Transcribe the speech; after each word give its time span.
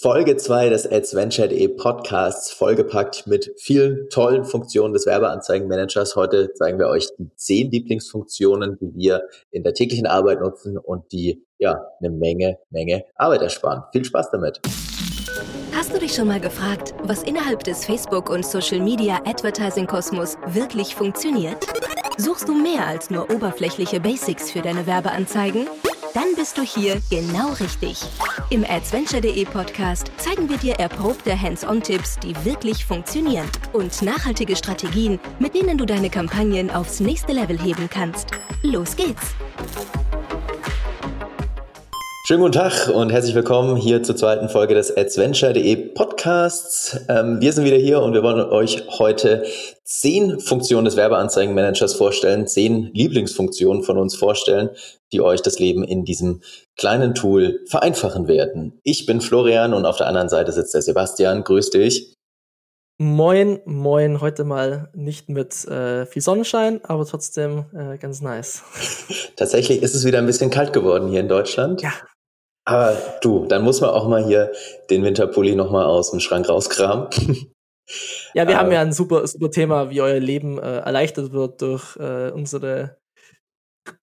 Folge 0.00 0.36
2 0.36 0.68
des 0.68 0.86
AdsVenture.de 0.86 1.66
Podcasts, 1.66 2.52
vollgepackt 2.52 3.26
mit 3.26 3.52
vielen 3.58 4.08
tollen 4.10 4.44
Funktionen 4.44 4.94
des 4.94 5.06
Werbeanzeigenmanagers. 5.06 6.14
Heute 6.14 6.52
zeigen 6.54 6.78
wir 6.78 6.86
euch 6.86 7.08
die 7.18 7.28
zehn 7.34 7.68
Lieblingsfunktionen, 7.72 8.78
die 8.80 8.94
wir 8.94 9.22
in 9.50 9.64
der 9.64 9.74
täglichen 9.74 10.06
Arbeit 10.06 10.40
nutzen 10.40 10.78
und 10.78 11.10
die 11.10 11.44
ja 11.58 11.84
eine 11.98 12.10
Menge, 12.10 12.58
Menge 12.70 13.06
Arbeit 13.16 13.42
ersparen. 13.42 13.82
Viel 13.90 14.04
Spaß 14.04 14.30
damit! 14.30 14.60
Hast 15.74 15.92
du 15.92 15.98
dich 15.98 16.14
schon 16.14 16.28
mal 16.28 16.40
gefragt, 16.40 16.94
was 17.02 17.24
innerhalb 17.24 17.64
des 17.64 17.84
Facebook- 17.84 18.30
und 18.30 18.46
Social-Media 18.46 19.18
Advertising-Kosmos 19.24 20.36
wirklich 20.46 20.94
funktioniert? 20.94 21.66
Suchst 22.18 22.48
du 22.48 22.54
mehr 22.54 22.86
als 22.86 23.10
nur 23.10 23.28
oberflächliche 23.34 23.98
Basics 23.98 24.52
für 24.52 24.62
deine 24.62 24.86
Werbeanzeigen? 24.86 25.66
Dann 26.14 26.34
bist 26.36 26.56
du 26.56 26.62
hier 26.62 27.00
genau 27.10 27.52
richtig. 27.60 28.02
Im 28.50 28.64
Adventure.de 28.64 29.44
Podcast 29.44 30.10
zeigen 30.16 30.48
wir 30.48 30.56
dir 30.56 30.74
erprobte 30.74 31.40
Hands-on-Tipps, 31.40 32.18
die 32.20 32.34
wirklich 32.44 32.84
funktionieren 32.84 33.48
und 33.72 34.02
nachhaltige 34.02 34.56
Strategien, 34.56 35.20
mit 35.38 35.54
denen 35.54 35.76
du 35.76 35.84
deine 35.84 36.10
Kampagnen 36.10 36.70
aufs 36.70 37.00
nächste 37.00 37.32
Level 37.32 37.58
heben 37.60 37.88
kannst. 37.90 38.30
Los 38.62 38.96
geht's! 38.96 39.34
Schönen 42.28 42.42
guten 42.42 42.52
Tag 42.52 42.90
und 42.90 43.10
herzlich 43.10 43.34
willkommen 43.34 43.74
hier 43.76 44.02
zur 44.02 44.14
zweiten 44.14 44.50
Folge 44.50 44.74
des 44.74 44.94
Adventure.de 44.94 45.76
Podcasts. 45.94 47.00
Ähm, 47.08 47.40
wir 47.40 47.54
sind 47.54 47.64
wieder 47.64 47.78
hier 47.78 48.02
und 48.02 48.12
wir 48.12 48.22
wollen 48.22 48.46
euch 48.50 48.84
heute 48.98 49.46
zehn 49.82 50.38
Funktionen 50.38 50.84
des 50.84 50.98
Werbeanzeigenmanagers 50.98 51.94
vorstellen, 51.94 52.46
zehn 52.46 52.90
Lieblingsfunktionen 52.92 53.82
von 53.82 53.96
uns 53.96 54.14
vorstellen, 54.14 54.68
die 55.10 55.22
euch 55.22 55.40
das 55.40 55.58
Leben 55.58 55.82
in 55.84 56.04
diesem 56.04 56.42
kleinen 56.76 57.14
Tool 57.14 57.60
vereinfachen 57.66 58.28
werden. 58.28 58.78
Ich 58.82 59.06
bin 59.06 59.22
Florian 59.22 59.72
und 59.72 59.86
auf 59.86 59.96
der 59.96 60.08
anderen 60.08 60.28
Seite 60.28 60.52
sitzt 60.52 60.74
der 60.74 60.82
Sebastian. 60.82 61.44
Grüß 61.44 61.70
dich. 61.70 62.12
Moin, 63.00 63.60
moin, 63.64 64.20
heute 64.20 64.44
mal 64.44 64.90
nicht 64.92 65.30
mit 65.30 65.64
äh, 65.66 66.04
viel 66.04 66.20
Sonnenschein, 66.20 66.84
aber 66.84 67.06
trotzdem 67.06 67.64
äh, 67.72 67.96
ganz 67.96 68.20
nice. 68.20 68.64
Tatsächlich 69.36 69.82
ist 69.82 69.94
es 69.94 70.04
wieder 70.04 70.18
ein 70.18 70.26
bisschen 70.26 70.50
kalt 70.50 70.74
geworden 70.74 71.08
hier 71.08 71.20
in 71.20 71.28
Deutschland. 71.28 71.80
Ja, 71.80 71.92
aber 72.68 72.98
du, 73.22 73.46
dann 73.46 73.62
muss 73.62 73.80
man 73.80 73.90
auch 73.90 74.06
mal 74.06 74.26
hier 74.26 74.52
den 74.90 75.02
Winterpulli 75.02 75.56
nochmal 75.56 75.86
aus 75.86 76.10
dem 76.10 76.20
Schrank 76.20 76.48
rauskramen. 76.48 77.08
Ja, 78.34 78.46
wir 78.46 78.58
haben 78.58 78.70
ja 78.70 78.82
ein 78.82 78.92
super, 78.92 79.26
super 79.26 79.50
Thema, 79.50 79.88
wie 79.88 80.02
euer 80.02 80.20
Leben 80.20 80.58
äh, 80.58 80.80
erleichtert 80.80 81.32
wird 81.32 81.62
durch 81.62 81.96
äh, 81.96 82.30
unsere 82.30 82.98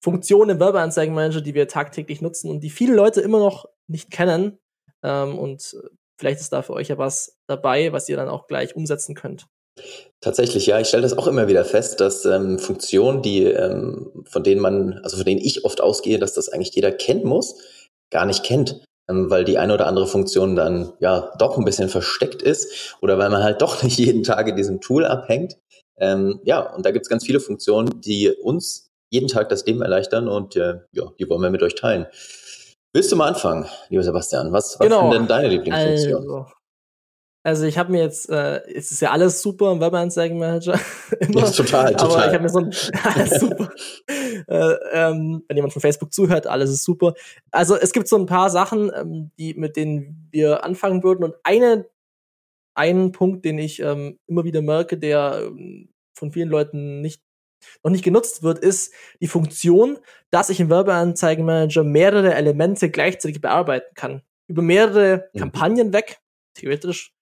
Funktionen 0.01 0.49
im 0.49 0.59
Werbeanzeigenmanager, 0.59 1.41
die 1.41 1.53
wir 1.53 1.67
tagtäglich 1.67 2.19
nutzen 2.19 2.49
und 2.49 2.61
die 2.61 2.71
viele 2.71 2.95
Leute 2.95 3.21
immer 3.21 3.37
noch 3.37 3.65
nicht 3.85 4.09
kennen. 4.09 4.57
Ähm, 5.03 5.37
und 5.37 5.77
vielleicht 6.17 6.41
ist 6.41 6.51
da 6.51 6.63
für 6.63 6.73
euch 6.73 6.87
ja 6.87 6.97
was 6.97 7.37
dabei, 7.45 7.91
was 7.91 8.09
ihr 8.09 8.15
dann 8.15 8.27
auch 8.27 8.47
gleich 8.47 8.75
umsetzen 8.75 9.13
könnt. 9.13 9.45
Tatsächlich, 10.19 10.65
ja. 10.65 10.79
Ich 10.79 10.87
stelle 10.87 11.03
das 11.03 11.15
auch 11.15 11.27
immer 11.27 11.47
wieder 11.47 11.63
fest, 11.63 11.99
dass 11.99 12.25
ähm, 12.25 12.57
Funktionen, 12.57 13.21
die, 13.21 13.43
ähm, 13.43 14.23
von 14.27 14.43
denen 14.43 14.61
man, 14.61 14.99
also 15.03 15.17
von 15.17 15.25
denen 15.27 15.41
ich 15.41 15.63
oft 15.63 15.79
ausgehe, 15.79 16.17
dass 16.17 16.33
das 16.33 16.49
eigentlich 16.49 16.73
jeder 16.73 16.91
kennen 16.91 17.25
muss, 17.25 17.61
gar 18.11 18.25
nicht 18.25 18.43
kennt, 18.43 18.83
ähm, 19.09 19.29
weil 19.29 19.43
die 19.43 19.57
eine 19.57 19.73
oder 19.73 19.87
andere 19.87 20.07
Funktion 20.07 20.55
dann 20.55 20.93
ja 20.99 21.31
doch 21.37 21.57
ein 21.57 21.65
bisschen 21.65 21.89
versteckt 21.89 22.41
ist 22.41 22.95
oder 23.01 23.17
weil 23.17 23.29
man 23.29 23.43
halt 23.43 23.61
doch 23.61 23.83
nicht 23.83 23.97
jeden 23.97 24.23
Tag 24.23 24.47
in 24.47 24.55
diesem 24.55 24.81
Tool 24.81 25.05
abhängt. 25.05 25.57
Ähm, 25.97 26.39
ja, 26.43 26.59
und 26.59 26.85
da 26.85 26.91
gibt 26.91 27.05
es 27.05 27.09
ganz 27.09 27.25
viele 27.25 27.39
Funktionen, 27.39 28.01
die 28.01 28.29
uns 28.29 28.89
jeden 29.09 29.27
Tag 29.27 29.49
das 29.49 29.65
Leben 29.65 29.81
erleichtern 29.81 30.27
und 30.27 30.55
äh, 30.55 30.79
ja, 30.91 31.11
die 31.19 31.29
wollen 31.29 31.41
wir 31.41 31.49
mit 31.49 31.63
euch 31.63 31.75
teilen. 31.75 32.07
Willst 32.93 33.11
du 33.11 33.15
mal 33.15 33.27
anfangen, 33.27 33.65
lieber 33.89 34.03
Sebastian? 34.03 34.51
Was, 34.51 34.79
was 34.79 34.87
genau. 34.87 35.11
sind 35.11 35.19
denn 35.19 35.27
deine 35.27 35.49
Lieblingsfunktionen? 35.49 36.31
Also, 36.31 36.51
also 37.45 37.67
ich 37.67 37.77
habe 37.77 37.91
mir 37.91 38.01
jetzt, 38.01 38.27
äh, 38.27 38.63
es 38.73 38.91
ist 38.91 39.01
ja 39.01 39.11
alles 39.11 39.39
super 39.39 39.71
im 39.71 39.79
Werbeanzeigenmanager. 39.79 40.79
Immer, 41.19 41.41
ja, 41.41 41.51
total, 41.51 41.95
total. 41.95 42.11
Aber 42.11 42.27
ich 42.27 42.33
habe 42.33 42.41
mir 42.41 42.49
so 42.49 42.57
ein, 42.57 42.73
alles 43.03 43.39
super. 43.39 43.71
äh, 44.47 44.75
ähm, 44.93 45.43
wenn 45.47 45.55
jemand 45.55 45.71
von 45.71 45.81
Facebook 45.81 46.11
zuhört, 46.11 46.47
alles 46.47 46.71
ist 46.71 46.83
super. 46.83 47.13
Also 47.51 47.75
es 47.75 47.93
gibt 47.93 48.07
so 48.07 48.17
ein 48.17 48.25
paar 48.25 48.49
Sachen, 48.49 48.91
ähm, 48.95 49.29
die, 49.37 49.53
mit 49.53 49.75
denen 49.75 50.27
wir 50.31 50.63
anfangen 50.63 51.03
würden. 51.03 51.23
Und 51.23 51.35
eine, 51.43 51.85
einen 52.73 53.11
Punkt, 53.11 53.45
den 53.45 53.59
ich 53.59 53.79
ähm, 53.79 54.17
immer 54.25 54.43
wieder 54.43 54.63
merke, 54.63 54.97
der 54.97 55.43
ähm, 55.45 55.89
von 56.17 56.31
vielen 56.31 56.49
Leuten 56.49 57.01
nicht 57.01 57.21
noch 57.83 57.91
nicht 57.91 58.03
genutzt 58.03 58.41
wird, 58.41 58.57
ist 58.57 58.91
die 59.21 59.27
Funktion, 59.27 59.99
dass 60.31 60.49
ich 60.49 60.59
im 60.59 60.71
Werbeanzeigenmanager 60.71 61.83
mehrere 61.83 62.33
Elemente 62.33 62.89
gleichzeitig 62.89 63.39
bearbeiten 63.39 63.93
kann. 63.93 64.23
Über 64.47 64.63
mehrere 64.63 65.29
mhm. 65.33 65.39
Kampagnen 65.39 65.93
weg, 65.93 66.19
theoretisch 66.55 67.14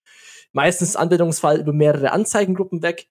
meistens 0.54 0.96
Anwendungsfall 0.96 1.60
über 1.60 1.74
mehrere 1.74 2.12
Anzeigengruppen 2.12 2.82
weg. 2.82 3.08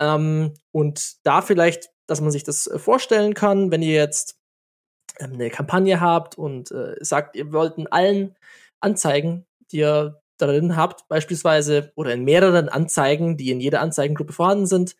Ähm, 0.00 0.54
und 0.70 1.26
da 1.26 1.42
vielleicht, 1.42 1.90
dass 2.06 2.20
man 2.20 2.30
sich 2.30 2.44
das 2.44 2.66
äh, 2.66 2.78
vorstellen 2.78 3.34
kann, 3.34 3.70
wenn 3.70 3.82
ihr 3.82 3.94
jetzt 3.94 4.38
ähm, 5.18 5.32
eine 5.34 5.50
Kampagne 5.50 6.00
habt 6.00 6.38
und 6.38 6.70
äh, 6.70 6.96
sagt, 7.00 7.36
ihr 7.36 7.52
wollt 7.52 7.78
in 7.78 7.88
allen 7.88 8.36
Anzeigen, 8.80 9.46
die 9.70 9.78
ihr 9.78 10.22
darin 10.38 10.76
habt, 10.76 11.08
beispielsweise, 11.08 11.92
oder 11.94 12.12
in 12.12 12.24
mehreren 12.24 12.68
Anzeigen, 12.68 13.36
die 13.36 13.50
in 13.50 13.60
jeder 13.60 13.80
Anzeigengruppe 13.80 14.32
vorhanden 14.32 14.66
sind, 14.66 14.96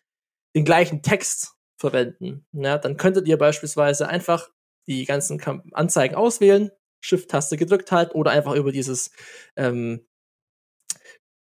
den 0.55 0.65
gleichen 0.65 1.01
Text 1.01 1.55
verwenden. 1.77 2.45
Ja, 2.53 2.77
dann 2.77 2.97
könntet 2.97 3.27
ihr 3.27 3.37
beispielsweise 3.37 4.07
einfach 4.07 4.49
die 4.87 5.05
ganzen 5.05 5.41
Anzeigen 5.73 6.15
auswählen, 6.15 6.71
Shift-Taste 7.01 7.57
gedrückt 7.57 7.91
halt, 7.91 8.15
oder 8.15 8.31
einfach 8.31 8.55
über 8.55 8.71
dieses 8.71 9.11
ähm, 9.57 10.05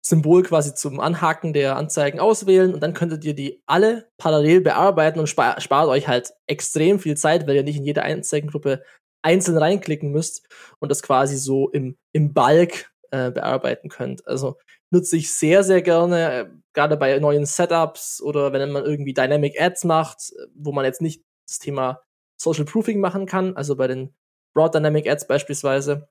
Symbol 0.07 0.41
quasi 0.43 0.73
zum 0.73 1.01
Anhaken 1.01 1.51
der 1.51 1.75
Anzeigen 1.75 2.21
auswählen 2.21 2.73
und 2.73 2.81
dann 2.81 2.93
könntet 2.93 3.25
ihr 3.25 3.33
die 3.33 3.61
alle 3.65 4.09
parallel 4.17 4.61
bearbeiten 4.61 5.19
und 5.19 5.27
spart, 5.27 5.61
spart 5.61 5.89
euch 5.89 6.07
halt 6.07 6.33
extrem 6.47 6.99
viel 6.99 7.17
Zeit, 7.17 7.45
weil 7.45 7.57
ihr 7.57 7.63
nicht 7.63 7.75
in 7.75 7.83
jede 7.83 8.03
Anzeigengruppe 8.03 8.83
einzeln 9.21 9.57
reinklicken 9.57 10.09
müsst 10.11 10.47
und 10.79 10.89
das 10.89 11.03
quasi 11.03 11.35
so 11.35 11.69
im, 11.71 11.97
im 12.13 12.33
Bulk 12.33 12.89
äh, 13.11 13.31
bearbeiten 13.31 13.89
könnt. 13.89 14.25
Also 14.25 14.57
nutze 14.91 15.17
ich 15.17 15.33
sehr, 15.33 15.65
sehr 15.65 15.81
gerne, 15.81 16.31
äh, 16.31 16.49
gerade 16.73 16.95
bei 16.95 17.19
neuen 17.19 17.45
Setups 17.45 18.21
oder 18.21 18.53
wenn 18.53 18.71
man 18.71 18.85
irgendwie 18.85 19.13
Dynamic 19.13 19.59
Ads 19.59 19.83
macht, 19.83 20.31
wo 20.55 20.71
man 20.71 20.85
jetzt 20.85 21.01
nicht 21.01 21.21
das 21.49 21.59
Thema 21.59 22.01
Social 22.39 22.63
Proofing 22.63 23.01
machen 23.01 23.25
kann, 23.25 23.57
also 23.57 23.75
bei 23.75 23.87
den 23.87 24.15
Broad 24.53 24.73
Dynamic 24.73 25.09
Ads 25.09 25.27
beispielsweise. 25.27 26.07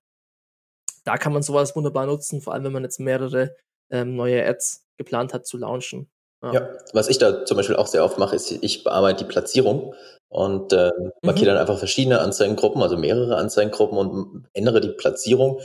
Da 1.05 1.17
kann 1.17 1.33
man 1.33 1.43
sowas 1.43 1.75
wunderbar 1.75 2.05
nutzen, 2.05 2.43
vor 2.43 2.53
allem 2.53 2.65
wenn 2.65 2.73
man 2.73 2.83
jetzt 2.83 3.01
mehrere 3.01 3.57
ähm, 3.91 4.17
neue 4.17 4.45
Ads 4.47 4.85
geplant 4.97 5.35
hat 5.35 5.47
zu 5.47 5.59
launchen. 5.59 6.09
Ja. 6.43 6.53
ja. 6.53 6.69
was 6.93 7.09
ich 7.09 7.19
da 7.19 7.45
zum 7.45 7.57
Beispiel 7.57 7.77
auch 7.77 7.87
sehr 7.87 8.05
oft 8.05 8.19
mache, 8.19 8.37
ist, 8.37 8.51
ich 8.51 8.85
bearbeite 8.85 9.25
die 9.25 9.31
Platzierung 9.31 9.95
und 10.29 10.73
äh, 10.73 10.91
markiere 11.23 11.47
mhm. 11.47 11.55
dann 11.55 11.59
einfach 11.59 11.79
verschiedene 11.79 12.21
Anzeigengruppen, 12.21 12.83
also 12.83 12.97
mehrere 12.97 13.37
Anzeigengruppen 13.37 13.99
und 13.99 14.49
ändere 14.53 14.81
die 14.81 14.91
Platzierung 14.91 15.61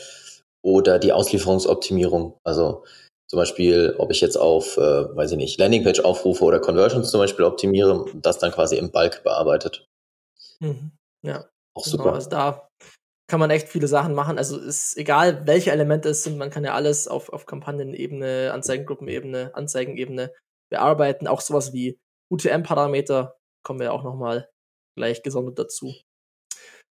oder 0.64 1.00
die 1.00 1.14
Auslieferungsoptimierung. 1.14 2.38
Also 2.44 2.84
zum 3.28 3.38
Beispiel, 3.38 3.96
ob 3.98 4.12
ich 4.12 4.22
jetzt 4.22 4.38
auf, 4.38 4.78
äh, 4.78 5.16
weiß 5.16 5.31
ich 5.31 5.38
nicht, 5.38 5.60
Landingpage 5.60 6.02
aufrufe 6.02 6.44
oder 6.44 6.60
Conversions 6.60 7.12
zum 7.12 7.20
Beispiel 7.20 7.46
optimiere, 7.46 8.06
das 8.16 8.40
dann 8.40 8.52
quasi 8.52 8.78
im 8.78 8.92
Bulk 8.92 9.24
bearbeitet. 9.24 9.88
Mhm. 10.60 10.92
Ja. 11.24 11.46
Auch 11.74 11.84
genau, 11.84 11.98
super. 11.98 12.14
Also 12.14 12.30
da 12.30 12.68
kann 13.28 13.40
man 13.40 13.50
echt 13.50 13.70
viele 13.70 13.88
Sachen 13.88 14.14
machen. 14.14 14.38
Also 14.38 14.59
ist 14.59 14.98
egal, 14.98 15.48
welche 15.48 15.72
Elemente 15.72 16.09
es 16.09 16.24
sind, 16.24 16.38
man 16.38 16.50
kann 16.50 16.64
ja 16.64 16.74
alles 16.74 17.08
auf, 17.08 17.30
auf 17.30 17.46
Kampagnenebene, 17.46 18.52
Anzeigengruppenebene, 18.54 19.56
Anzeigenebene 19.56 20.34
bearbeiten. 20.70 21.28
Auch 21.28 21.42
sowas 21.42 21.74
wie 21.74 22.00
UTM-Parameter 22.30 23.38
kommen 23.64 23.80
wir 23.80 23.94
auch 23.94 24.04
nochmal 24.04 24.50
gleich 24.96 25.24
gesondert 25.24 25.60
dazu. 25.60 25.94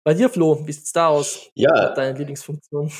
Bei 0.04 0.14
dir, 0.14 0.28
Flo, 0.28 0.58
wie 0.66 0.72
sieht's 0.72 0.92
da 0.92 1.08
aus? 1.08 1.38
Ja. 1.54 1.90
Deine 1.94 2.18
Lieblingsfunktion? 2.18 2.90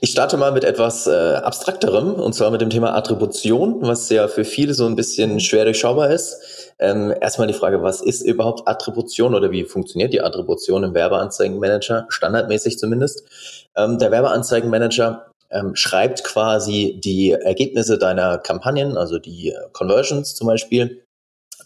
Ich 0.00 0.10
starte 0.12 0.36
mal 0.36 0.52
mit 0.52 0.62
etwas 0.62 1.08
äh, 1.08 1.10
abstrakterem, 1.10 2.14
und 2.14 2.34
zwar 2.34 2.52
mit 2.52 2.60
dem 2.60 2.70
Thema 2.70 2.94
Attribution, 2.94 3.78
was 3.80 4.08
ja 4.10 4.28
für 4.28 4.44
viele 4.44 4.72
so 4.72 4.86
ein 4.86 4.94
bisschen 4.94 5.40
schwer 5.40 5.64
durchschaubar 5.64 6.10
ist. 6.10 6.72
Ähm, 6.78 7.12
erstmal 7.20 7.48
die 7.48 7.54
Frage, 7.54 7.82
was 7.82 8.00
ist 8.00 8.22
überhaupt 8.22 8.68
Attribution 8.68 9.34
oder 9.34 9.50
wie 9.50 9.64
funktioniert 9.64 10.12
die 10.12 10.20
Attribution 10.20 10.84
im 10.84 10.94
Werbeanzeigenmanager, 10.94 12.06
standardmäßig 12.08 12.78
zumindest? 12.78 13.24
Ähm, 13.76 13.98
der 13.98 14.12
Werbeanzeigenmanager 14.12 15.32
ähm, 15.50 15.74
schreibt 15.74 16.22
quasi 16.22 17.00
die 17.02 17.32
Ergebnisse 17.32 17.98
deiner 17.98 18.38
Kampagnen, 18.38 18.96
also 18.96 19.18
die 19.18 19.50
äh, 19.50 19.56
Conversions 19.72 20.36
zum 20.36 20.46
Beispiel, 20.46 21.02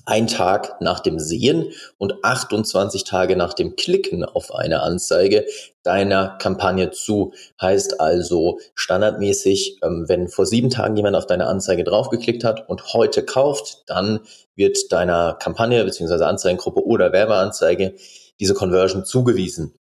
ein 0.07 0.29
Tag 0.29 0.81
nach 0.81 1.01
dem 1.01 1.19
Sehen 1.19 1.73
und 1.99 2.25
28 2.25 3.05
Tage 3.05 3.37
nach 3.37 3.55
dem 3.55 3.75
Klicken 3.75 4.25
auf 4.25 4.55
eine 4.55 4.83
Anzeige 4.83 5.45
deiner 5.83 6.39
Kampagne 6.39 6.93
zu. 6.93 7.33
Heißt 7.61 8.01
also 8.01 8.61
standardmäßig, 8.75 9.81
ähm, 9.83 10.05
wenn 10.07 10.29
vor 10.29 10.47
sieben 10.47 10.71
Tagen 10.71 10.97
jemand 10.97 11.17
auf 11.17 11.27
deine 11.27 11.47
Anzeige 11.47 11.83
draufgeklickt 11.85 12.45
hat 12.45 12.69
und 12.69 12.95
heute 12.95 13.25
kauft, 13.25 13.83
dann 13.87 14.21
wird 14.55 14.93
deiner 14.93 15.35
Kampagne 15.35 15.85
bzw. 15.85 16.25
Anzeigengruppe 16.25 16.85
oder 16.85 17.13
Werbeanzeige 17.13 17.95
diese 18.39 18.55
Conversion 18.55 19.05
zugewiesen. 19.05 19.75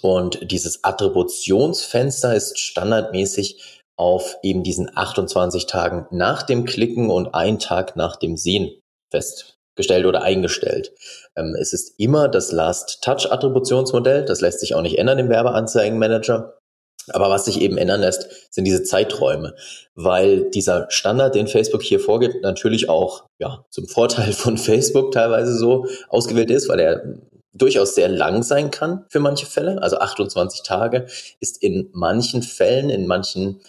Und 0.00 0.50
dieses 0.50 0.84
Attributionsfenster 0.84 2.34
ist 2.34 2.58
standardmäßig 2.58 3.82
auf 3.96 4.38
eben 4.42 4.62
diesen 4.62 4.90
28 4.96 5.66
Tagen 5.66 6.06
nach 6.10 6.42
dem 6.42 6.64
Klicken 6.64 7.10
und 7.10 7.34
einen 7.34 7.58
Tag 7.58 7.96
nach 7.96 8.16
dem 8.16 8.38
Sehen 8.38 8.79
festgestellt 9.10 10.06
oder 10.06 10.22
eingestellt. 10.22 10.92
Ähm, 11.36 11.56
es 11.60 11.72
ist 11.72 11.94
immer 11.98 12.28
das 12.28 12.52
Last-Touch-Attributionsmodell. 12.52 14.24
Das 14.24 14.40
lässt 14.40 14.60
sich 14.60 14.74
auch 14.74 14.82
nicht 14.82 14.98
ändern 14.98 15.18
im 15.18 15.28
Werbeanzeigenmanager. 15.28 16.56
Aber 17.12 17.30
was 17.30 17.46
sich 17.46 17.60
eben 17.60 17.78
ändern 17.78 18.00
lässt, 18.00 18.28
sind 18.50 18.64
diese 18.64 18.82
Zeiträume, 18.82 19.54
weil 19.94 20.50
dieser 20.50 20.86
Standard, 20.90 21.34
den 21.34 21.48
Facebook 21.48 21.82
hier 21.82 21.98
vorgibt, 21.98 22.42
natürlich 22.42 22.88
auch 22.88 23.24
ja, 23.38 23.64
zum 23.70 23.88
Vorteil 23.88 24.32
von 24.32 24.58
Facebook 24.58 25.12
teilweise 25.12 25.56
so 25.56 25.86
ausgewählt 26.08 26.50
ist, 26.50 26.68
weil 26.68 26.80
er 26.80 27.02
durchaus 27.52 27.94
sehr 27.94 28.08
lang 28.08 28.42
sein 28.42 28.70
kann 28.70 29.04
für 29.08 29.20
manche 29.20 29.46
Fälle. 29.46 29.82
Also 29.82 29.98
28 29.98 30.62
Tage 30.62 31.06
ist 31.40 31.62
in 31.62 31.88
manchen 31.92 32.42
Fällen, 32.42 32.90
in 32.90 33.06
manchen 33.06 33.60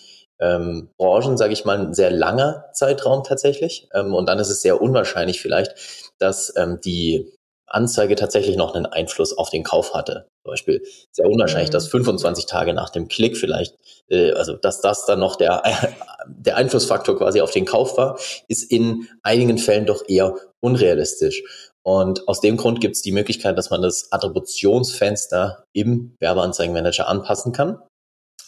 ähm, 0.41 0.89
Branchen, 0.97 1.37
sage 1.37 1.53
ich 1.53 1.65
mal, 1.65 1.79
ein 1.79 1.93
sehr 1.93 2.11
langer 2.11 2.65
Zeitraum 2.73 3.23
tatsächlich. 3.23 3.87
Ähm, 3.93 4.13
und 4.13 4.27
dann 4.27 4.39
ist 4.39 4.49
es 4.49 4.61
sehr 4.61 4.81
unwahrscheinlich 4.81 5.39
vielleicht, 5.39 5.75
dass 6.19 6.53
ähm, 6.57 6.79
die 6.83 7.31
Anzeige 7.67 8.15
tatsächlich 8.15 8.57
noch 8.57 8.75
einen 8.75 8.85
Einfluss 8.85 9.37
auf 9.37 9.49
den 9.49 9.63
Kauf 9.63 9.93
hatte. 9.93 10.27
Zum 10.43 10.51
Beispiel 10.51 10.83
sehr 11.11 11.29
unwahrscheinlich, 11.29 11.69
mhm. 11.69 11.73
dass 11.73 11.87
25 11.87 12.45
Tage 12.45 12.73
nach 12.73 12.89
dem 12.89 13.07
Klick 13.07 13.37
vielleicht, 13.37 13.75
äh, 14.09 14.31
also 14.33 14.53
dass 14.53 14.81
das 14.81 15.05
dann 15.05 15.19
noch 15.19 15.35
der, 15.35 15.63
der 16.27 16.57
Einflussfaktor 16.57 17.17
quasi 17.17 17.41
auf 17.41 17.51
den 17.51 17.65
Kauf 17.65 17.97
war, 17.97 18.19
ist 18.47 18.69
in 18.71 19.07
einigen 19.23 19.57
Fällen 19.57 19.85
doch 19.85 20.03
eher 20.07 20.35
unrealistisch. 20.59 21.43
Und 21.83 22.27
aus 22.27 22.41
dem 22.41 22.57
Grund 22.57 22.79
gibt 22.79 22.95
es 22.95 23.01
die 23.01 23.11
Möglichkeit, 23.11 23.57
dass 23.57 23.69
man 23.71 23.81
das 23.81 24.11
Attributionsfenster 24.11 25.63
im 25.73 26.15
Werbeanzeigenmanager 26.19 27.07
anpassen 27.07 27.53
kann. 27.53 27.81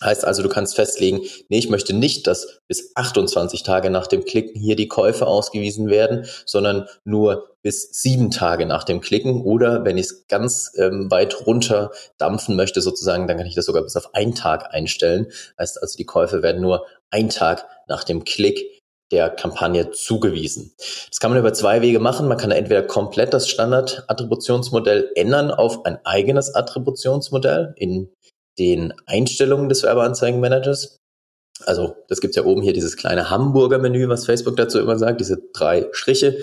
Heißt 0.04 0.26
also, 0.26 0.44
du 0.44 0.50
kannst 0.50 0.76
festlegen, 0.76 1.22
nee, 1.50 1.58
ich 1.58 1.70
möchte 1.70 1.94
nicht, 1.94 2.28
dass 2.28 2.60
bis 2.68 2.92
28 2.96 3.64
Tage 3.64 3.90
nach 3.90 4.08
dem 4.08 4.26
Klicken 4.26 4.60
hier 4.60 4.76
die 4.76 4.88
Käufe 4.88 5.28
ausgewiesen 5.28 5.90
werden, 5.90 6.26
sondern 6.46 6.88
nur 7.04 7.56
bis 7.62 7.90
sieben 8.02 8.30
Tage 8.30 8.66
nach 8.66 8.84
dem 8.84 9.02
Klicken. 9.02 9.42
Oder 9.42 9.86
wenn 9.86 9.98
ich 9.98 10.08
es 10.08 10.28
ganz 10.28 10.72
ähm, 10.78 11.10
weit 11.10 11.48
runter 11.48 11.92
dampfen 12.18 12.56
möchte, 12.56 12.82
sozusagen, 12.82 13.28
dann 13.28 13.38
kann 13.38 13.48
ich 13.48 13.56
das 13.56 13.66
sogar 13.66 13.84
bis 13.84 13.96
auf 13.96 14.14
einen 14.14 14.36
Tag 14.36 14.74
einstellen. 14.74 15.28
Heißt 15.58 15.82
also, 15.82 15.98
die 15.98 16.06
Käufe 16.06 16.44
werden 16.44 16.62
nur 16.62 16.86
ein 17.10 17.30
Tag 17.30 17.66
nach 17.88 18.04
dem 18.04 18.26
Klick 18.26 18.84
der 19.12 19.30
Kampagne 19.30 19.92
zugewiesen. 19.92 20.74
Das 20.78 21.20
kann 21.20 21.30
man 21.30 21.40
über 21.40 21.54
zwei 21.54 21.82
Wege 21.82 22.00
machen. 22.00 22.28
Man 22.28 22.38
kann 22.38 22.52
entweder 22.52 22.82
komplett 22.82 23.34
das 23.34 23.48
Standard-Attributionsmodell 23.48 25.12
ändern 25.16 25.52
auf 25.52 25.86
ein 25.86 26.00
eigenes 26.04 26.54
Attributionsmodell 26.56 27.76
in 27.78 28.10
den 28.60 28.94
Einstellungen 29.06 29.70
des 29.70 29.84
Werbeanzeigenmanagers. 29.84 31.00
Also 31.66 31.96
das 32.08 32.22
gibt's 32.22 32.36
ja 32.36 32.44
oben 32.44 32.62
hier 32.62 32.74
dieses 32.74 32.98
kleine 32.98 33.30
Hamburger 33.30 33.78
Menü, 33.78 34.10
was 34.10 34.26
Facebook 34.26 34.58
dazu 34.58 34.80
immer 34.80 34.98
sagt, 34.98 35.22
diese 35.22 35.42
drei 35.54 35.88
Striche 35.92 36.38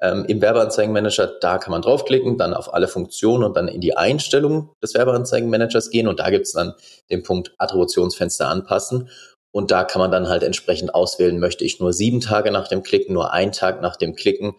ähm, 0.00 0.24
im 0.28 0.40
Werbeanzeigenmanager. 0.40 1.38
Da 1.40 1.58
kann 1.58 1.70
man 1.70 1.82
draufklicken, 1.82 2.36
dann 2.36 2.54
auf 2.54 2.74
alle 2.74 2.88
Funktionen 2.88 3.44
und 3.44 3.56
dann 3.56 3.68
in 3.68 3.80
die 3.80 3.96
Einstellungen 3.96 4.70
des 4.82 4.94
Werbeanzeigenmanagers 4.94 5.90
gehen 5.90 6.08
und 6.08 6.20
da 6.20 6.30
gibt's 6.30 6.52
dann 6.52 6.74
den 7.10 7.22
Punkt 7.22 7.54
Attributionsfenster 7.58 8.48
anpassen. 8.48 9.08
Und 9.52 9.70
da 9.70 9.84
kann 9.84 10.00
man 10.00 10.10
dann 10.10 10.28
halt 10.28 10.42
entsprechend 10.42 10.94
auswählen, 10.94 11.38
möchte 11.38 11.64
ich 11.64 11.80
nur 11.80 11.94
sieben 11.94 12.20
Tage 12.20 12.50
nach 12.50 12.68
dem 12.68 12.82
Klicken, 12.82 13.14
nur 13.14 13.32
einen 13.32 13.52
Tag 13.52 13.80
nach 13.80 13.96
dem 13.96 14.14
Klicken 14.14 14.54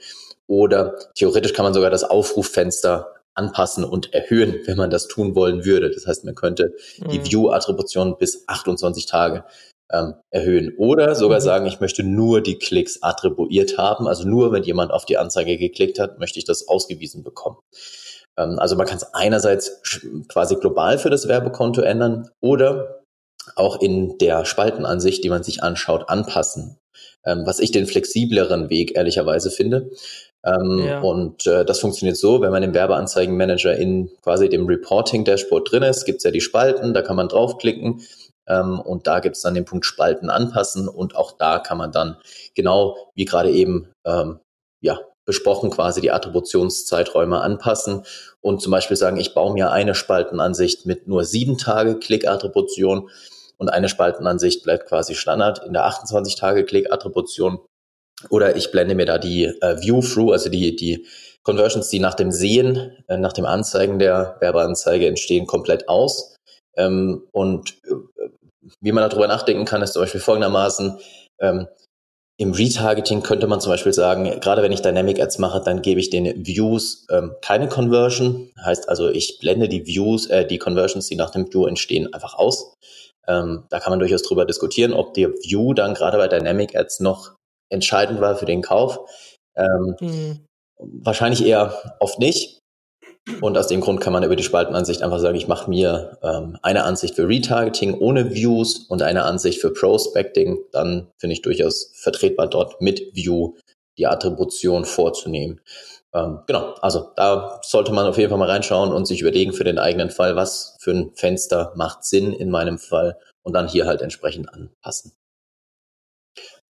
oder 0.48 0.96
theoretisch 1.14 1.54
kann 1.54 1.66
man 1.66 1.74
sogar 1.74 1.92
das 1.92 2.04
Aufruffenster 2.04 3.14
anpassen 3.38 3.84
und 3.84 4.14
erhöhen, 4.14 4.60
wenn 4.66 4.78
man 4.78 4.90
das 4.90 5.08
tun 5.08 5.36
wollen 5.36 5.66
würde. 5.66 5.90
Das 5.90 6.08
heißt, 6.08 6.26
man 6.26 6.36
könnte 6.36 6.74
mhm. 7.00 7.10
die 7.10 7.24
View-Attribution 7.24 8.18
bis 8.18 8.44
28 8.48 9.06
Tage 9.06 9.44
ähm, 9.92 10.16
erhöhen 10.32 10.74
oder 10.78 11.16
sogar 11.16 11.40
mhm. 11.40 11.44
sagen, 11.44 11.66
ich 11.68 11.80
möchte 11.80 12.04
nur 12.04 12.42
die 12.42 12.58
Klicks 12.58 13.02
attribuiert 13.02 13.78
haben. 13.78 14.08
Also 14.08 14.28
nur, 14.28 14.52
wenn 14.52 14.64
jemand 14.64 14.92
auf 14.92 15.06
die 15.06 15.18
Anzeige 15.18 15.58
geklickt 15.58 16.00
hat, 16.00 16.20
möchte 16.20 16.40
ich 16.40 16.46
das 16.46 16.68
ausgewiesen 16.68 17.24
bekommen. 17.24 17.58
Ähm, 18.38 18.60
also 18.60 18.76
man 18.76 18.88
kann 18.88 18.98
es 18.98 19.14
einerseits 19.14 19.82
quasi 20.28 20.56
global 20.56 20.98
für 20.98 21.10
das 21.10 21.28
Werbekonto 21.28 21.82
ändern 21.82 22.30
oder 22.42 23.04
auch 23.56 23.82
in 23.82 24.18
der 24.18 24.46
Spaltenansicht, 24.46 25.24
die 25.24 25.30
man 25.30 25.44
sich 25.44 25.64
anschaut, 25.64 26.10
anpassen. 26.10 26.78
Ähm, 27.28 27.44
was 27.46 27.60
ich 27.60 27.72
den 27.72 27.88
flexibleren 27.88 28.70
Weg 28.70 28.96
ehrlicherweise 28.96 29.52
finde. 29.52 29.92
Ähm, 30.46 30.84
ja. 30.86 31.02
Und 31.02 31.46
äh, 31.48 31.66
das 31.66 31.80
funktioniert 31.80 32.18
so, 32.18 32.42
wenn 32.42 32.52
man 32.52 32.64
im 32.64 32.74
Werbeanzeigenmanager 32.74 33.76
in 33.76 34.10
quasi 34.22 34.50
dem 34.50 34.66
Reporting-Dashboard 34.66 35.72
drin 35.72 35.84
ist, 35.84 36.06
gibt's 36.06 36.24
ja 36.24 36.32
die 36.32 36.42
Spalten, 36.42 36.94
da 36.94 37.02
kann 37.02 37.16
man 37.16 37.28
draufklicken 37.28 38.02
ähm, 38.48 38.80
und 38.80 39.08
da 39.08 39.20
gibt's 39.20 39.42
dann 39.42 39.56
den 39.56 39.66
Punkt 39.66 39.86
Spalten 39.86 40.30
anpassen 40.30 40.88
und 40.88 41.16
auch 41.16 41.34
da 41.38 41.60
kann 41.60 41.78
man 41.78 41.92
dann 41.92 42.18
genau 42.56 42.96
wie 43.16 43.26
gerade 43.26 43.52
eben 43.52 43.90
ähm, 44.06 44.40
ja, 44.82 45.00
besprochen 45.26 45.70
quasi 45.70 46.02
die 46.02 46.12
Attributionszeiträume 46.12 47.42
anpassen 47.42 48.04
und 48.40 48.62
zum 48.62 48.72
Beispiel 48.72 48.96
sagen, 48.96 49.18
ich 49.18 49.34
baue 49.34 49.54
mir 49.54 49.72
eine 49.72 49.96
Spaltenansicht 49.96 50.86
mit 50.86 51.08
nur 51.08 51.26
sieben 51.26 51.58
Tage 51.58 52.00
Klick-Attribution 52.00 53.10
und 53.58 53.70
eine 53.70 53.90
Spaltenansicht 53.90 54.64
bleibt 54.64 54.88
quasi 54.88 55.16
Standard 55.16 55.66
in 55.66 55.74
der 55.74 55.86
28 55.86 56.36
Tage 56.36 56.64
Klick-Attribution 56.64 57.60
oder 58.30 58.56
ich 58.56 58.72
blende 58.72 58.96
mir 58.96 59.06
da 59.06 59.18
die 59.18 59.46
äh, 59.46 59.82
View-Through, 59.82 60.32
also 60.32 60.50
die, 60.50 60.76
die 60.76 61.06
Conversions, 61.44 61.90
die 61.90 62.00
nach 62.00 62.16
dem 62.16 62.32
Sehen, 62.32 62.92
äh, 63.08 63.18
nach 63.18 63.34
dem 63.34 63.46
Anzeigen 63.46 64.00
der 64.00 64.38
Werbeanzeige 64.40 65.08
entstehen, 65.08 65.48
komplett 65.48 65.88
aus. 65.88 66.36
Ähm, 66.76 67.24
und 67.32 67.78
äh, 67.86 68.30
wie 68.82 68.92
man 68.92 69.10
darüber 69.10 69.28
nachdenken 69.28 69.66
kann, 69.66 69.82
ist 69.82 69.94
zum 69.94 70.02
Beispiel 70.02 70.22
folgendermaßen, 70.22 71.00
ähm, 71.40 71.68
im 72.40 72.52
Retargeting 72.52 73.24
könnte 73.24 73.48
man 73.48 73.62
zum 73.62 73.72
Beispiel 73.72 73.94
sagen, 73.94 74.40
gerade 74.42 74.62
wenn 74.62 74.72
ich 74.72 74.84
Dynamic 74.84 75.20
Ads 75.20 75.40
mache, 75.40 75.60
dann 75.64 75.82
gebe 75.82 76.00
ich 76.00 76.12
den 76.12 76.46
Views 76.46 77.08
ähm, 77.10 77.34
keine 77.42 77.68
Conversion. 77.68 78.52
Heißt 78.64 78.90
also, 78.90 79.10
ich 79.10 79.40
blende 79.40 79.68
die 79.68 79.88
Views, 79.88 80.28
äh, 80.28 80.46
die 80.46 80.60
Conversions, 80.60 81.08
die 81.08 81.16
nach 81.16 81.32
dem 81.32 81.52
View 81.52 81.66
entstehen, 81.66 82.14
einfach 82.14 82.36
aus. 82.36 82.76
Ähm, 83.28 83.64
da 83.70 83.80
kann 83.80 83.92
man 83.92 84.00
durchaus 84.00 84.22
drüber 84.22 84.46
diskutieren, 84.46 84.94
ob 84.94 85.16
der 85.16 85.30
View 85.30 85.74
dann 85.74 85.96
gerade 85.96 86.18
bei 86.18 86.28
Dynamic 86.28 86.76
Ads 86.76 87.00
noch 87.00 87.37
entscheidend 87.70 88.22
war 88.22 88.36
für 88.36 88.46
den 88.46 88.62
Kauf. 88.62 89.00
Ähm, 89.56 89.96
mhm. 90.00 90.46
Wahrscheinlich 90.80 91.46
eher 91.46 91.74
oft 92.00 92.20
nicht. 92.20 92.60
Und 93.42 93.58
aus 93.58 93.68
dem 93.68 93.82
Grund 93.82 94.00
kann 94.00 94.14
man 94.14 94.24
über 94.24 94.38
die 94.38 94.44
Spaltenansicht 94.44 95.02
einfach 95.02 95.20
sagen, 95.20 95.36
ich 95.36 95.50
mache 95.50 95.70
mir 95.70 96.18
ähm, 96.24 96.58
eine 96.62 96.86
Ansicht 96.86 97.16
für 97.16 97.28
Retargeting 97.28 97.96
ohne 97.96 98.34
Views 98.34 98.86
und 98.88 99.02
eine 99.02 99.24
Ansicht 99.24 99.60
für 99.60 99.74
Prospecting. 99.74 100.60
Dann 100.72 101.12
finde 101.18 101.34
ich 101.34 101.42
durchaus 101.42 101.92
vertretbar, 101.96 102.48
dort 102.48 102.82
mit 102.82 103.02
View 103.14 103.56
die 103.98 104.08
Attribution 104.08 104.86
vorzunehmen. 104.86 105.60
Ähm, 106.14 106.40
genau, 106.48 106.76
also 106.82 107.12
da 107.16 107.60
sollte 107.64 107.92
man 107.92 108.08
auf 108.08 108.18
jeden 108.18 108.30
Fall 108.30 108.40
mal 108.40 108.50
reinschauen 108.50 108.94
und 108.94 109.06
sich 109.06 109.22
überlegen 109.22 109.52
für 109.52 109.66
den 109.66 109.80
eigenen 109.80 110.10
Fall, 110.10 110.36
was 110.36 110.78
für 110.80 110.92
ein 110.92 111.12
Fenster 111.16 111.74
macht 111.76 112.06
Sinn 112.06 112.32
in 112.32 112.50
meinem 112.50 112.78
Fall 112.78 113.20
und 113.44 113.54
dann 113.54 113.68
hier 113.68 113.86
halt 113.86 114.02
entsprechend 114.02 114.54
anpassen. 114.54 115.12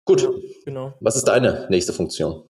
Gut. 0.07 0.21
Ja, 0.21 0.29
genau. 0.63 0.93
Was 1.01 1.17
ist 1.17 1.25
deine 1.25 1.67
nächste 1.69 1.91
Funktion? 1.91 2.47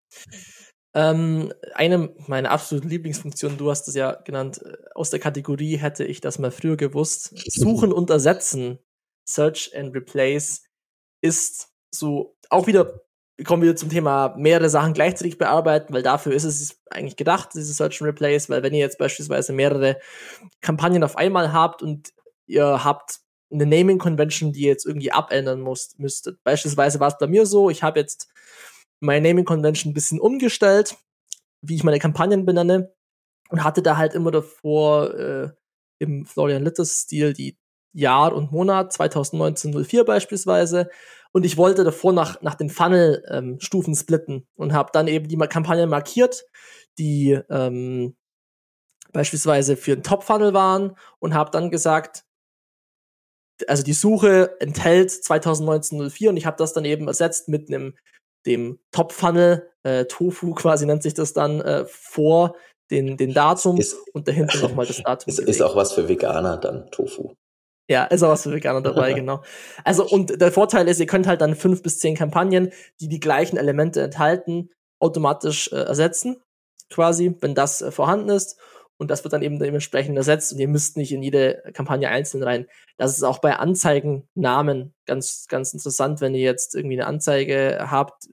Ähm, 0.94 1.52
eine 1.74 2.14
meiner 2.28 2.52
absoluten 2.52 2.88
Lieblingsfunktionen, 2.88 3.58
du 3.58 3.70
hast 3.70 3.88
es 3.88 3.96
ja 3.96 4.14
genannt, 4.14 4.62
äh, 4.64 4.78
aus 4.94 5.10
der 5.10 5.20
Kategorie 5.20 5.78
hätte 5.78 6.06
ich 6.06 6.22
das 6.22 6.40
mal 6.40 6.52
früher 6.52 6.78
gewusst. 6.78 7.34
Suchen 7.52 7.92
und 7.92 8.10
ersetzen, 8.12 8.80
Search 9.28 9.72
and 9.76 9.94
Replace, 9.96 10.64
ist 11.22 11.70
so 11.92 12.38
auch 12.50 12.68
wieder, 12.68 13.02
kommen 13.44 13.64
wir 13.64 13.76
zum 13.76 13.90
Thema 13.90 14.36
mehrere 14.38 14.70
Sachen 14.70 14.94
gleichzeitig 14.94 15.40
bearbeiten, 15.40 15.94
weil 15.94 16.04
dafür 16.04 16.34
ist 16.34 16.44
es 16.44 16.80
eigentlich 16.92 17.16
gedacht, 17.16 17.50
diese 17.56 17.74
Search 17.74 18.02
and 18.02 18.10
Replace, 18.10 18.50
weil 18.50 18.62
wenn 18.62 18.74
ihr 18.74 18.80
jetzt 18.80 19.00
beispielsweise 19.00 19.52
mehrere 19.52 20.00
Kampagnen 20.62 21.04
auf 21.04 21.18
einmal 21.18 21.54
habt 21.54 21.82
und 21.82 22.14
ihr 22.46 22.84
habt 22.84 23.20
eine 23.52 23.66
Naming 23.66 23.98
Convention, 23.98 24.52
die 24.52 24.62
ihr 24.62 24.70
jetzt 24.70 24.86
irgendwie 24.86 25.12
abändern 25.12 25.62
musst, 25.62 26.00
müsstet. 26.00 26.44
Beispielsweise 26.44 27.00
war 27.00 27.08
es 27.08 27.18
bei 27.18 27.28
mir 27.28 27.46
so, 27.46 27.70
ich 27.70 27.84
habe 27.84 28.00
jetzt 28.00 28.28
meine 29.00 29.28
Naming 29.28 29.46
Convention 29.46 29.92
ein 29.92 29.94
bisschen 29.94 30.20
umgestellt, 30.20 30.98
wie 31.62 31.76
ich 31.76 31.84
meine 31.84 32.00
Kampagnen 32.00 32.46
benenne 32.46 32.94
und 33.50 33.64
hatte 33.64 33.82
da 33.82 33.98
halt 33.98 34.14
immer 34.14 34.32
davor 34.32 35.14
äh, 35.14 35.50
im 36.00 36.26
Florian 36.26 36.64
Litters 36.64 37.02
Stil 37.02 37.34
die 37.34 37.58
Jahr 37.94 38.34
und 38.34 38.52
Monat 38.52 38.94
2019 38.94 39.74
04 39.86 40.04
beispielsweise 40.04 40.90
und 41.32 41.46
ich 41.46 41.58
wollte 41.58 41.84
davor 41.84 42.14
nach, 42.14 42.42
nach 42.42 42.56
den 42.56 42.70
Funnel-Stufen 42.70 43.94
ähm, 43.94 43.96
splitten 43.96 44.48
und 44.56 44.74
habe 44.74 44.90
dann 44.94 45.08
eben 45.08 45.28
die 45.28 45.38
Kampagnen 45.38 45.90
markiert, 45.90 46.46
die 46.98 47.40
ähm, 47.50 48.16
beispielsweise 49.14 49.78
für 49.78 49.94
einen 49.94 50.04
Top-Funnel 50.04 50.54
waren 50.54 50.96
und 51.20 51.34
habe 51.34 51.52
dann 51.52 51.72
gesagt, 51.72 52.24
also 53.68 53.84
die 53.84 53.94
Suche 53.94 54.56
enthält 54.60 55.12
2019 55.12 56.10
04 56.10 56.30
und 56.30 56.38
ich 56.38 56.46
habe 56.46 56.58
das 56.58 56.74
dann 56.74 56.86
eben 56.86 57.08
ersetzt 57.08 57.50
mit 57.50 57.70
einem 57.70 57.96
dem 58.46 58.80
Top 58.92 59.12
Funnel 59.12 59.70
äh, 59.84 60.06
Tofu 60.06 60.54
quasi 60.54 60.86
nennt 60.86 61.04
sich 61.04 61.14
das 61.14 61.34
dann 61.34 61.62
äh, 61.62 61.86
vor 61.88 62.56
den 62.92 63.18
den 63.18 63.34
Datum 63.34 63.78
ist, 63.78 63.98
und 64.14 64.28
dahinter 64.28 64.60
nochmal 64.60 64.86
das 64.86 64.98
Datum. 65.04 65.32
Ist, 65.32 65.40
ist 65.40 65.62
auch 65.62 65.76
was 65.76 65.94
für 65.94 66.08
Veganer 66.08 66.58
dann 66.58 66.90
Tofu. 66.92 67.34
Ja, 67.90 68.04
ist 68.06 68.24
auch 68.24 68.30
was 68.30 68.44
für 68.44 68.54
Veganer 68.54 68.82
dabei, 68.82 69.14
genau. 69.14 69.42
Also, 69.84 70.06
und 70.06 70.42
der 70.42 70.52
Vorteil 70.52 70.88
ist, 70.88 71.00
ihr 71.00 71.06
könnt 71.06 71.28
halt 71.28 71.42
dann 71.42 71.56
fünf 71.56 71.82
bis 71.82 72.00
zehn 72.00 72.16
Kampagnen, 72.16 72.72
die 73.00 73.08
die 73.08 73.20
gleichen 73.20 73.58
Elemente 73.58 74.02
enthalten, 74.02 74.70
automatisch 75.00 75.72
äh, 75.72 75.78
ersetzen, 75.78 76.42
quasi, 76.90 77.36
wenn 77.40 77.56
das 77.56 77.82
äh, 77.82 77.92
vorhanden 77.92 78.30
ist. 78.30 78.58
Und 79.00 79.12
das 79.12 79.24
wird 79.24 79.34
dann 79.34 79.44
eben 79.44 79.60
dementsprechend 79.60 80.18
ersetzt 80.18 80.52
und 80.52 80.60
ihr 80.60 80.68
müsst 80.68 80.98
nicht 80.98 81.12
in 81.12 81.22
jede 81.22 81.62
Kampagne 81.74 82.10
einzeln 82.10 82.44
rein. 82.44 82.68
Das 82.98 83.16
ist 83.16 83.24
auch 83.24 83.40
bei 83.40 83.56
Anzeigennamen 83.56 84.94
ganz, 85.06 85.46
ganz 85.48 85.72
interessant, 85.74 86.20
wenn 86.20 86.34
ihr 86.34 86.42
jetzt 86.42 86.74
irgendwie 86.74 87.00
eine 87.00 87.08
Anzeige 87.08 87.78
habt, 87.92 88.28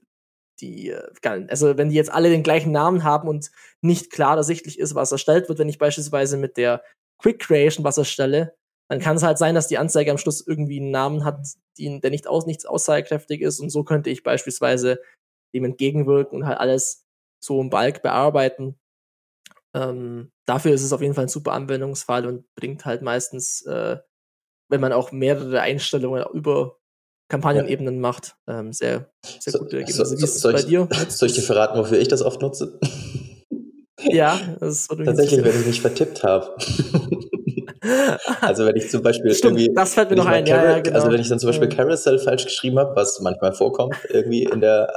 die, 0.59 0.89
äh, 0.89 1.47
also 1.49 1.77
wenn 1.77 1.89
die 1.89 1.95
jetzt 1.95 2.11
alle 2.11 2.29
den 2.29 2.43
gleichen 2.43 2.71
Namen 2.71 3.03
haben 3.03 3.27
und 3.27 3.51
nicht 3.81 4.11
klar 4.11 4.37
ersichtlich 4.37 4.79
ist, 4.79 4.95
was 4.95 5.11
erstellt 5.11 5.49
wird, 5.49 5.59
wenn 5.59 5.69
ich 5.69 5.77
beispielsweise 5.77 6.37
mit 6.37 6.57
der 6.57 6.83
Quick 7.19 7.39
Creation 7.39 7.85
was 7.85 7.97
erstelle, 7.97 8.55
dann 8.89 8.99
kann 8.99 9.17
es 9.17 9.23
halt 9.23 9.37
sein, 9.37 9.55
dass 9.55 9.67
die 9.67 9.77
Anzeige 9.77 10.11
am 10.11 10.17
Schluss 10.17 10.45
irgendwie 10.45 10.79
einen 10.79 10.91
Namen 10.91 11.25
hat, 11.25 11.39
die, 11.77 11.99
der 11.99 12.11
nicht 12.11 12.27
aus, 12.27 12.45
nichts 12.45 12.65
aussagekräftig 12.65 13.41
ist 13.41 13.59
und 13.59 13.69
so 13.69 13.83
könnte 13.83 14.09
ich 14.09 14.23
beispielsweise 14.23 14.99
dem 15.53 15.65
entgegenwirken 15.65 16.41
und 16.41 16.47
halt 16.47 16.59
alles 16.59 17.05
so 17.39 17.61
im 17.61 17.69
Balk 17.69 18.01
bearbeiten. 18.01 18.77
Ähm, 19.73 20.31
dafür 20.45 20.73
ist 20.73 20.83
es 20.83 20.93
auf 20.93 21.01
jeden 21.01 21.13
Fall 21.13 21.25
ein 21.25 21.29
super 21.29 21.53
Anwendungsfall 21.53 22.25
und 22.25 22.45
bringt 22.55 22.85
halt 22.85 23.01
meistens, 23.01 23.61
äh, 23.65 23.97
wenn 24.69 24.81
man 24.81 24.93
auch 24.93 25.11
mehrere 25.11 25.61
Einstellungen 25.61 26.25
über 26.33 26.77
Kampagnenebenen 27.29 27.99
macht, 27.99 28.35
ähm, 28.47 28.71
sehr, 28.71 29.09
sehr 29.39 29.53
so, 29.53 29.59
gute 29.59 29.77
Ergebnisse. 29.77 30.05
So, 30.05 30.17
Wie 30.17 30.23
ist 30.23 30.35
es 30.35 30.43
bei 30.43 30.61
dir? 30.61 30.87
Soll 31.09 31.29
ich 31.29 31.35
dir 31.35 31.41
verraten, 31.41 31.77
wofür 31.79 31.97
ich 31.97 32.07
das 32.07 32.21
oft 32.21 32.41
nutze? 32.41 32.79
Ja, 34.03 34.39
das 34.59 34.75
ist 34.75 34.87
Tatsächlich, 34.87 35.43
wenn 35.43 35.59
ich 35.59 35.65
mich 35.65 35.81
vertippt 35.81 36.23
habe. 36.23 36.55
also 38.41 38.65
wenn 38.65 38.75
ich 38.75 38.89
zum 38.89 39.01
Beispiel 39.01 39.33
Stimmt, 39.33 39.59
irgendwie, 39.59 39.73
das 39.73 39.95
fällt 39.95 40.11
mir 40.11 40.17
noch 40.17 40.27
ein, 40.27 40.45
ja, 40.45 40.63
ja, 40.63 40.79
genau. 40.79 40.95
Also 40.95 41.11
wenn 41.11 41.21
ich 41.21 41.29
dann 41.29 41.39
zum 41.39 41.49
Beispiel 41.49 41.69
Carousel 41.69 42.19
falsch 42.19 42.45
geschrieben 42.45 42.77
habe, 42.77 42.95
was 42.95 43.19
manchmal 43.21 43.53
vorkommt, 43.53 43.95
irgendwie 44.09 44.43
in 44.43 44.61
der 44.61 44.93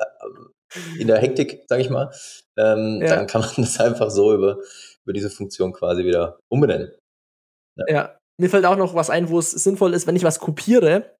in 0.98 1.06
der 1.06 1.16
Hektik, 1.16 1.64
sage 1.66 1.80
ich 1.80 1.88
mal, 1.88 2.10
ähm, 2.58 3.00
ja. 3.00 3.16
dann 3.16 3.26
kann 3.26 3.40
man 3.40 3.50
das 3.56 3.80
einfach 3.80 4.10
so 4.10 4.34
über, 4.34 4.58
über 5.08 5.14
diese 5.14 5.30
Funktion 5.30 5.72
quasi 5.72 6.04
wieder 6.04 6.38
umbenennen. 6.48 6.92
Ja. 7.78 7.84
ja. 7.88 8.18
Mir 8.38 8.50
fällt 8.50 8.66
auch 8.66 8.76
noch 8.76 8.94
was 8.94 9.08
ein, 9.08 9.30
wo 9.30 9.38
es 9.38 9.50
sinnvoll 9.50 9.94
ist, 9.94 10.06
wenn 10.06 10.14
ich 10.14 10.22
was 10.22 10.38
kopiere, 10.38 11.16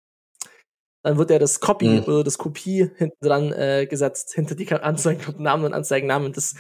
dann 1.03 1.17
wird 1.17 1.31
ja 1.31 1.39
das 1.39 1.59
Copy 1.59 1.89
mhm. 1.89 2.03
oder 2.05 2.23
das 2.23 2.37
Kopie 2.37 2.91
hinten 2.97 3.27
dran 3.27 3.53
äh, 3.53 3.87
gesetzt, 3.87 4.35
hinter 4.35 4.55
die 4.55 4.71
Anzeigennamen 4.71 5.65
und 5.67 5.73
Anzeigennamen. 5.73 6.35
Das, 6.35 6.55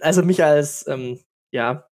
also 0.00 0.22
mich 0.22 0.44
als, 0.44 0.86
ähm, 0.86 1.20
ja, 1.52 1.88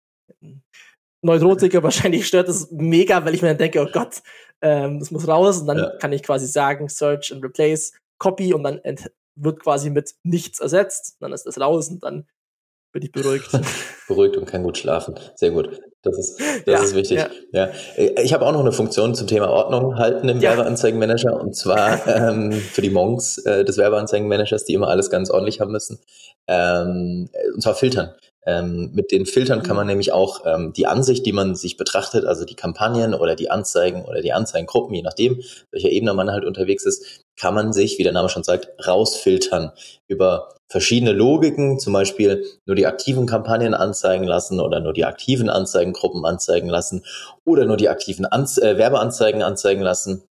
Neurotiker 1.23 1.83
wahrscheinlich 1.83 2.28
stört 2.28 2.49
das 2.49 2.71
mega, 2.71 3.25
weil 3.25 3.35
ich 3.35 3.43
mir 3.43 3.49
dann 3.49 3.59
denke, 3.59 3.83
oh 3.83 3.90
Gott, 3.93 4.23
ähm, 4.62 5.00
das 5.00 5.11
muss 5.11 5.26
raus 5.26 5.61
und 5.61 5.66
dann 5.66 5.78
ja. 5.78 5.97
kann 5.99 6.12
ich 6.12 6.23
quasi 6.23 6.47
sagen, 6.47 6.88
Search 6.88 7.33
and 7.33 7.43
Replace, 7.43 7.93
Copy 8.19 8.55
und 8.55 8.62
dann 8.62 8.81
wird 9.35 9.61
quasi 9.61 9.90
mit 9.90 10.14
nichts 10.23 10.61
ersetzt, 10.61 11.16
dann 11.21 11.33
ist 11.33 11.45
das 11.45 11.61
raus 11.61 11.88
und 11.88 12.05
dann 12.05 12.28
bin 12.97 13.03
ich 13.03 13.12
beruhigt. 13.12 13.50
beruhigt 14.09 14.37
und 14.38 14.47
kann 14.47 14.62
gut 14.62 14.79
schlafen. 14.79 15.17
Sehr 15.35 15.50
gut. 15.50 15.81
Das 16.03 16.17
ist, 16.17 16.41
das 16.41 16.67
ja, 16.67 16.83
ist 16.83 16.95
wichtig. 16.95 17.19
Ja. 17.53 17.69
ja. 17.97 18.12
Ich 18.23 18.33
habe 18.33 18.47
auch 18.47 18.53
noch 18.53 18.61
eine 18.61 18.73
Funktion 18.73 19.15
zum 19.15 19.26
Thema 19.26 19.50
Ordnung 19.50 19.97
halten 19.97 20.29
im 20.31 20.41
ja. 20.41 20.50
Werbeanzeigenmanager 20.57 21.38
und 21.38 21.55
zwar 21.55 22.07
ähm, 22.09 22.53
für 22.53 22.81
die 22.81 22.91
Monks 22.91 23.38
äh, 23.38 23.65
des 23.65 23.76
Werbeanzeigenmanagers, 23.76 24.65
die 24.65 24.73
immer 24.73 24.88
alles 24.88 25.11
ganz 25.11 25.31
ordentlich 25.31 25.61
haben 25.61 25.73
müssen. 25.73 25.99
Ähm, 26.47 27.29
und 27.55 27.62
zwar 27.62 27.75
filtern. 27.75 28.15
Ähm, 28.47 28.93
mit 28.95 29.11
den 29.11 29.26
Filtern 29.26 29.62
kann 29.62 29.76
man 29.76 29.87
mhm. 29.87 29.91
nämlich 29.91 30.12
auch 30.12 30.47
ähm, 30.47 30.73
die 30.75 30.87
Ansicht, 30.87 31.26
die 31.26 31.33
man 31.33 31.55
sich 31.55 31.76
betrachtet, 31.76 32.25
also 32.25 32.45
die 32.45 32.55
Kampagnen 32.55 33.12
oder 33.12 33.35
die 33.35 33.50
Anzeigen 33.50 34.05
oder 34.05 34.23
die 34.23 34.33
Anzeigengruppen, 34.33 34.95
je 34.95 35.03
nachdem, 35.03 35.43
welcher 35.73 35.91
Ebene 35.91 36.15
man 36.15 36.31
halt 36.31 36.45
unterwegs 36.45 36.87
ist, 36.87 37.25
kann 37.38 37.55
man 37.55 37.73
sich, 37.73 37.99
wie 37.99 38.02
der 38.02 38.12
Name 38.12 38.28
schon 38.28 38.45
sagt, 38.45 38.69
rausfiltern 38.87 39.73
über 40.09 40.57
verschiedene 40.69 41.12
Logiken, 41.12 41.78
zum 41.78 41.93
Beispiel 41.93 42.45
nur 42.64 42.76
die 42.76 42.87
aktiven 42.87 43.26
Kampagnen 43.26 43.75
anzeigen 43.75 44.25
lassen 44.25 44.59
oder 44.61 44.81
nur 44.81 44.93
die 44.93 45.05
aktiven 45.05 45.49
Anzeigengruppen 45.49 46.25
anzeigen 46.25 46.69
lassen 46.69 47.05
oder 47.45 47.64
nur 47.66 47.76
die 47.76 47.88
aktiven 47.88 48.26
Anze 48.26 48.62
äh, 48.62 48.78
Werbeanzeigen 48.78 49.43
anzeigen 49.43 49.83
lassen. 49.83 50.25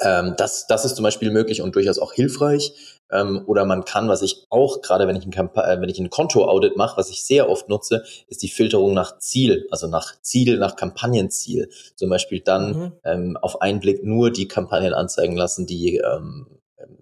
Ähm, 0.00 0.34
das, 0.36 0.66
das 0.66 0.84
ist 0.84 0.96
zum 0.96 1.02
Beispiel 1.02 1.30
möglich 1.30 1.60
und 1.60 1.74
durchaus 1.74 1.98
auch 1.98 2.12
hilfreich. 2.12 2.97
Ähm, 3.10 3.42
oder 3.46 3.64
man 3.64 3.84
kann, 3.84 4.08
was 4.08 4.22
ich 4.22 4.46
auch 4.50 4.82
gerade, 4.82 5.06
wenn 5.06 5.16
ich 5.16 5.24
ein, 5.24 5.30
Kamp 5.30 5.56
äh, 5.56 5.80
wenn 5.80 5.88
ich 5.88 5.98
ein 5.98 6.10
Konto-Audit 6.10 6.76
mache, 6.76 6.96
was 6.96 7.10
ich 7.10 7.24
sehr 7.24 7.48
oft 7.48 7.68
nutze, 7.68 8.04
ist 8.26 8.42
die 8.42 8.48
Filterung 8.48 8.94
nach 8.94 9.18
Ziel, 9.18 9.66
also 9.70 9.86
nach 9.86 10.20
Ziel, 10.22 10.58
nach 10.58 10.76
Kampagnenziel. 10.76 11.70
Zum 11.96 12.10
Beispiel 12.10 12.40
dann 12.40 12.70
mhm. 12.70 12.92
ähm, 13.04 13.36
auf 13.40 13.62
einen 13.62 13.80
Blick 13.80 14.04
nur 14.04 14.30
die 14.30 14.48
Kampagnen 14.48 14.94
anzeigen 14.94 15.36
lassen, 15.36 15.66
die 15.66 15.96
ähm, 15.96 16.46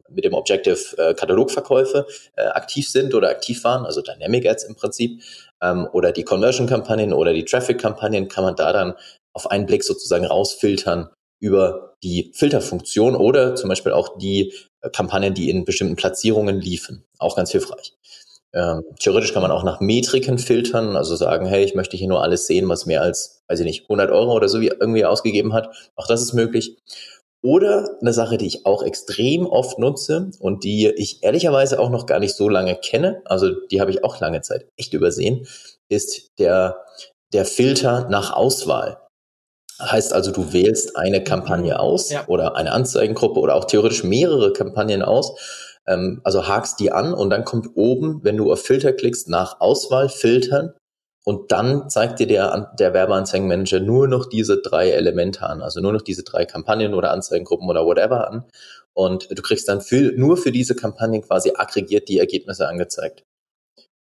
mit 0.09 0.25
dem 0.25 0.35
Objective 0.35 0.97
äh, 0.99 1.15
Katalogverkäufe 1.15 2.07
äh, 2.37 2.47
aktiv 2.47 2.89
sind 2.89 3.15
oder 3.15 3.29
aktiv 3.29 3.63
waren, 3.65 3.85
also 3.85 4.03
Dynamic 4.03 4.47
Ads 4.49 4.65
im 4.65 4.75
Prinzip, 4.75 5.23
ähm, 5.63 5.89
oder 5.93 6.13
die 6.13 6.25
Conversion-Kampagnen 6.25 7.13
oder 7.13 7.33
die 7.33 7.45
Traffic-Kampagnen 7.45 8.29
kann 8.29 8.45
man 8.45 8.57
da 8.57 8.73
dann 8.73 8.95
auf 9.33 9.51
einen 9.51 9.67
Blick 9.67 9.85
sozusagen 9.85 10.25
rausfiltern, 10.25 11.11
über 11.41 11.95
die 12.03 12.33
Filterfunktion 12.35 13.17
oder 13.17 13.55
zum 13.55 13.69
Beispiel 13.69 13.93
auch 13.93 14.19
die 14.19 14.53
äh, 14.81 14.91
Kampagnen, 14.91 15.35
die 15.35 15.51
in 15.51 15.65
bestimmten 15.65 15.97
Platzierungen 15.97 16.61
liefen. 16.61 17.05
Auch 17.19 17.37
ganz 17.37 17.51
hilfreich. 17.51 17.95
Ähm, 18.53 18.85
theoretisch 18.99 19.35
kann 19.35 19.43
man 19.43 19.51
auch 19.51 19.65
nach 19.65 19.81
Metriken 19.81 20.39
filtern, 20.39 20.97
also 20.97 21.15
sagen, 21.15 21.47
hey, 21.47 21.65
ich 21.65 21.75
möchte 21.75 21.97
hier 21.97 22.09
nur 22.09 22.23
alles 22.23 22.47
sehen, 22.47 22.69
was 22.69 22.87
mehr 22.87 23.03
als, 23.03 23.43
weiß 23.49 23.61
ich 23.61 23.67
nicht, 23.67 23.83
100 23.83 24.11
Euro 24.11 24.33
oder 24.33 24.49
so 24.49 24.61
wie 24.61 24.69
irgendwie 24.69 25.05
ausgegeben 25.05 25.53
hat. 25.53 25.69
Auch 25.95 26.07
das 26.07 26.23
ist 26.23 26.33
möglich. 26.33 26.79
Oder 27.43 27.99
eine 28.01 28.13
Sache, 28.13 28.39
die 28.39 28.47
ich 28.47 28.65
auch 28.65 28.83
extrem 28.83 29.47
oft 29.47 29.79
nutze 29.79 30.31
und 30.41 30.65
die 30.65 30.89
ich 30.97 31.23
ehrlicherweise 31.23 31.79
auch 31.79 31.91
noch 31.91 32.07
gar 32.07 32.19
nicht 32.19 32.35
so 32.35 32.49
lange 32.49 32.77
kenne, 32.77 33.21
also 33.27 33.51
die 33.71 33.81
habe 33.81 33.91
ich 33.91 34.03
auch 34.03 34.19
lange 34.21 34.41
Zeit 34.41 34.67
echt 34.77 34.95
übersehen, 34.95 35.47
ist 35.89 36.33
der, 36.39 36.79
der 37.33 37.45
Filter 37.45 38.09
nach 38.09 38.33
Auswahl. 38.33 38.99
Heißt 39.81 40.13
also, 40.13 40.33
du 40.33 40.53
wählst 40.53 40.97
eine 40.97 41.23
Kampagne 41.23 41.75
mhm. 41.75 41.81
aus 41.81 42.11
ja. 42.11 42.25
oder 42.27 42.57
eine 42.57 42.73
Anzeigengruppe 42.73 43.41
oder 43.41 43.55
auch 43.55 43.67
theoretisch 43.67 44.05
mehrere 44.05 44.53
Kampagnen 44.53 45.03
aus. 45.03 45.33
Ähm, 45.87 46.21
also 46.25 46.49
hakst 46.49 46.81
die 46.81 46.93
an 46.93 47.13
und 47.13 47.31
dann 47.31 47.45
kommt 47.45 47.71
oben, 47.75 48.21
wenn 48.23 48.37
du 48.37 48.53
auf 48.53 48.63
Filter 48.63 48.93
klickst, 48.93 49.29
nach 49.29 49.61
Auswahl 49.61 50.09
filtern 50.09 50.73
und 51.29 51.51
dann 51.51 51.91
zeigt 51.91 52.21
dir 52.21 52.29
der, 52.29 52.73
der 52.79 52.95
Werbeanzeigenmanager 52.95 53.81
nur 53.81 54.07
noch 54.07 54.27
diese 54.27 54.63
drei 54.63 54.91
Elemente 54.91 55.43
an, 55.43 55.61
also 55.61 55.81
nur 55.81 55.93
noch 55.93 56.03
diese 56.03 56.23
drei 56.23 56.45
Kampagnen 56.45 56.95
oder 56.95 57.11
Anzeigengruppen 57.11 57.69
oder 57.69 57.85
whatever 57.85 58.29
an. 58.29 58.45
Und 58.95 59.29
du 59.37 59.43
kriegst 59.43 59.69
dann 59.69 59.81
für, 59.81 60.13
nur 60.17 60.37
für 60.37 60.53
diese 60.53 60.77
Kampagnen 60.77 61.23
quasi 61.23 61.53
aggregiert 61.55 62.09
die 62.09 62.21
Ergebnisse 62.21 62.69
angezeigt. 62.69 63.25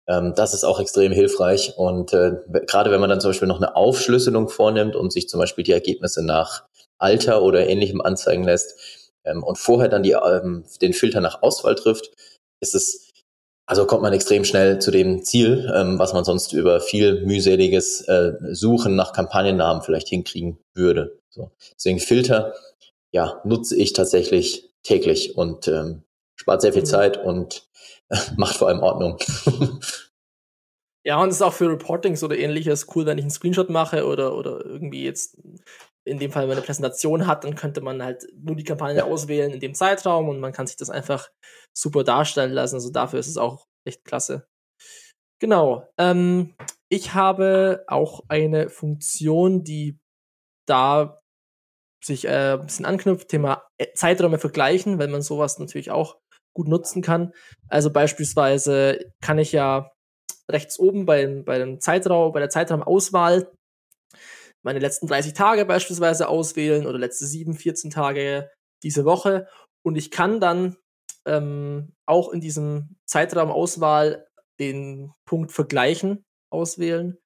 Ähm, 0.06 0.34
das 0.36 0.54
ist 0.54 0.64
auch 0.64 0.80
extrem 0.80 1.12
hilfreich. 1.12 1.74
Und 1.76 2.12
äh, 2.12 2.32
gerade 2.66 2.90
wenn 2.90 3.00
man 3.00 3.10
dann 3.10 3.20
zum 3.20 3.30
Beispiel 3.30 3.48
noch 3.48 3.58
eine 3.58 3.76
Aufschlüsselung 3.76 4.48
vornimmt 4.48 4.96
und 4.96 5.12
sich 5.12 5.28
zum 5.28 5.40
Beispiel 5.40 5.64
die 5.64 5.72
Ergebnisse 5.72 6.24
nach 6.24 6.64
Alter 6.98 7.42
oder 7.42 7.68
ähnlichem 7.68 8.00
anzeigen 8.00 8.44
lässt 8.44 9.10
ähm, 9.24 9.42
und 9.42 9.58
vorher 9.58 9.88
dann 9.88 10.02
die, 10.02 10.12
ähm, 10.12 10.64
den 10.80 10.92
Filter 10.92 11.20
nach 11.20 11.42
Auswahl 11.42 11.74
trifft, 11.74 12.10
ist 12.60 12.74
es, 12.74 13.10
also 13.66 13.86
kommt 13.86 14.02
man 14.02 14.12
extrem 14.12 14.44
schnell 14.44 14.78
zu 14.78 14.90
dem 14.90 15.22
Ziel, 15.24 15.70
ähm, 15.74 15.98
was 15.98 16.12
man 16.12 16.24
sonst 16.24 16.52
über 16.52 16.80
viel 16.80 17.24
mühseliges 17.24 18.02
äh, 18.02 18.32
Suchen 18.52 18.96
nach 18.96 19.12
Kampagnennamen 19.12 19.82
vielleicht 19.82 20.08
hinkriegen 20.08 20.58
würde. 20.74 21.18
So. 21.30 21.50
Deswegen 21.76 21.98
Filter, 21.98 22.54
ja, 23.12 23.40
nutze 23.44 23.76
ich 23.76 23.92
tatsächlich 23.92 24.70
täglich 24.82 25.36
und 25.36 25.66
ähm, 25.68 26.02
spart 26.36 26.62
sehr 26.62 26.72
viel 26.72 26.82
mhm. 26.82 26.86
Zeit 26.86 27.24
und 27.24 27.66
macht 28.36 28.56
vor 28.56 28.68
allem 28.68 28.80
Ordnung. 28.80 29.18
ja, 31.06 31.20
und 31.20 31.28
es 31.28 31.36
ist 31.36 31.42
auch 31.42 31.52
für 31.52 31.70
Reportings 31.70 32.22
oder 32.22 32.36
ähnliches 32.36 32.86
cool, 32.94 33.06
wenn 33.06 33.18
ich 33.18 33.24
einen 33.24 33.30
Screenshot 33.30 33.70
mache 33.70 34.06
oder, 34.06 34.36
oder 34.36 34.64
irgendwie 34.64 35.04
jetzt 35.04 35.38
in 36.06 36.18
dem 36.18 36.30
Fall, 36.30 36.48
wenn 36.48 36.56
eine 36.56 36.66
Präsentation 36.66 37.26
hat, 37.26 37.44
dann 37.44 37.54
könnte 37.54 37.80
man 37.80 38.02
halt 38.02 38.26
nur 38.36 38.56
die 38.56 38.64
Kampagne 38.64 38.98
ja. 38.98 39.04
auswählen 39.04 39.52
in 39.52 39.60
dem 39.60 39.74
Zeitraum 39.74 40.28
und 40.28 40.38
man 40.38 40.52
kann 40.52 40.66
sich 40.66 40.76
das 40.76 40.90
einfach 40.90 41.30
super 41.76 42.04
darstellen 42.04 42.52
lassen. 42.52 42.74
Also 42.74 42.90
dafür 42.90 43.18
ist 43.18 43.28
es 43.28 43.38
auch 43.38 43.66
echt 43.86 44.04
klasse. 44.04 44.46
Genau. 45.40 45.88
Ähm, 45.98 46.54
ich 46.90 47.14
habe 47.14 47.84
auch 47.88 48.24
eine 48.28 48.68
Funktion, 48.68 49.64
die 49.64 49.98
da 50.66 51.20
sich 52.04 52.26
äh, 52.26 52.54
ein 52.54 52.66
bisschen 52.66 52.84
anknüpft, 52.84 53.28
Thema 53.28 53.66
äh, 53.78 53.92
Zeiträume 53.94 54.38
vergleichen, 54.38 54.98
weil 54.98 55.08
man 55.08 55.22
sowas 55.22 55.58
natürlich 55.58 55.90
auch 55.90 56.18
gut 56.54 56.68
nutzen 56.68 57.02
kann. 57.02 57.32
Also 57.68 57.90
beispielsweise 57.90 58.98
kann 59.20 59.38
ich 59.38 59.52
ja 59.52 59.92
rechts 60.50 60.78
oben 60.78 61.06
bei, 61.06 61.26
bei 61.44 61.58
dem 61.58 61.80
Zeitraum, 61.80 62.32
bei 62.32 62.40
der 62.40 62.50
Zeitraumauswahl 62.50 63.52
meine 64.64 64.78
letzten 64.78 65.06
30 65.06 65.34
Tage 65.34 65.66
beispielsweise 65.66 66.28
auswählen 66.28 66.86
oder 66.86 66.98
letzte 66.98 67.26
7, 67.26 67.54
14 67.54 67.90
Tage 67.90 68.50
diese 68.82 69.04
Woche. 69.04 69.46
Und 69.84 69.96
ich 69.96 70.10
kann 70.10 70.40
dann 70.40 70.76
ähm, 71.26 71.92
auch 72.06 72.30
in 72.32 72.40
diesem 72.40 72.96
Zeitraumauswahl 73.06 74.26
den 74.58 75.12
Punkt 75.26 75.52
Vergleichen 75.52 76.24
auswählen. 76.50 77.18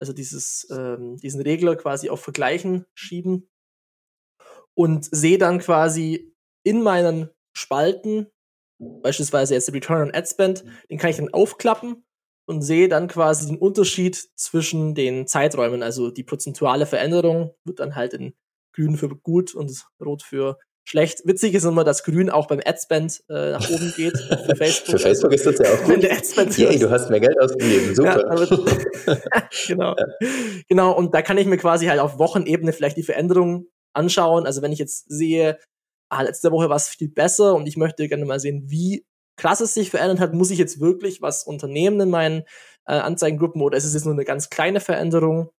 Also 0.00 0.12
dieses, 0.12 0.68
ähm, 0.70 1.16
diesen 1.16 1.40
Regler 1.40 1.76
quasi 1.76 2.10
auf 2.10 2.20
Vergleichen 2.20 2.86
schieben. 2.94 3.48
und 4.76 5.04
sehe 5.04 5.38
dann 5.38 5.60
quasi 5.60 6.34
in 6.64 6.82
meinen 6.82 7.30
Spalten, 7.56 8.30
beispielsweise 8.78 9.54
jetzt 9.54 9.72
Return 9.72 10.08
on 10.08 10.14
Ad 10.14 10.28
Spend, 10.28 10.64
den 10.90 10.98
kann 10.98 11.10
ich 11.10 11.16
dann 11.16 11.32
aufklappen 11.32 12.04
und 12.46 12.62
sehe 12.62 12.88
dann 12.88 13.08
quasi 13.08 13.46
den 13.46 13.58
Unterschied 13.58 14.16
zwischen 14.36 14.94
den 14.94 15.26
Zeiträumen. 15.26 15.82
Also 15.82 16.10
die 16.10 16.24
prozentuale 16.24 16.86
Veränderung 16.86 17.54
wird 17.64 17.80
dann 17.80 17.94
halt 17.94 18.14
in 18.14 18.34
grün 18.74 18.96
für 18.96 19.08
gut 19.08 19.54
und 19.54 19.86
rot 20.04 20.22
für 20.22 20.58
schlecht. 20.84 21.22
Witzig 21.24 21.54
ist 21.54 21.64
immer, 21.64 21.84
dass 21.84 22.04
grün 22.04 22.28
auch 22.28 22.46
beim 22.46 22.60
Adspend 22.64 23.22
äh, 23.28 23.52
nach 23.52 23.68
oben 23.70 23.92
geht 23.96 24.18
für 24.18 24.56
Facebook. 24.56 24.90
für 24.90 24.98
Facebook 24.98 25.32
ist 25.32 25.46
das 25.46 25.58
ja 25.58 25.72
auch 25.72 25.84
gut. 25.84 26.04
Adspend 26.10 26.56
Yay, 26.58 26.78
du 26.78 26.90
hast 26.90 27.08
mehr 27.10 27.20
Geld 27.20 27.38
ausgegeben, 27.40 27.94
super. 27.94 28.46
Ja, 29.06 29.18
genau. 29.66 29.96
Ja. 29.96 30.06
Genau, 30.68 30.92
und 30.92 31.14
da 31.14 31.22
kann 31.22 31.38
ich 31.38 31.46
mir 31.46 31.56
quasi 31.56 31.86
halt 31.86 32.00
auf 32.00 32.18
Wochenebene 32.18 32.72
vielleicht 32.72 32.96
die 32.96 33.02
Veränderungen 33.02 33.68
anschauen. 33.94 34.46
Also 34.46 34.60
wenn 34.60 34.72
ich 34.72 34.78
jetzt 34.78 35.08
sehe, 35.08 35.58
ah, 36.08 36.22
letzte 36.22 36.50
Woche 36.52 36.68
war 36.68 36.76
es 36.76 36.88
viel 36.88 37.08
besser 37.08 37.54
und 37.54 37.66
ich 37.66 37.76
möchte 37.76 38.08
gerne 38.08 38.24
mal 38.24 38.40
sehen, 38.40 38.64
wie 38.66 39.06
krass 39.36 39.60
es 39.60 39.74
sich 39.74 39.90
verändert 39.90 40.20
hat, 40.20 40.34
muss 40.34 40.50
ich 40.50 40.58
jetzt 40.58 40.80
wirklich 40.80 41.22
was 41.22 41.44
unternehmen 41.44 42.00
in 42.00 42.10
meinen 42.10 42.42
äh, 42.86 42.94
Anzeigengruppen 42.94 43.62
oder 43.62 43.76
ist 43.76 43.84
es 43.84 43.94
jetzt 43.94 44.04
nur 44.04 44.14
eine 44.14 44.24
ganz 44.24 44.50
kleine 44.50 44.80
Veränderung? 44.80 45.50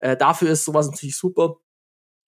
Äh, 0.00 0.16
dafür 0.16 0.50
ist 0.50 0.64
sowas 0.64 0.86
natürlich 0.90 1.16
super. 1.16 1.56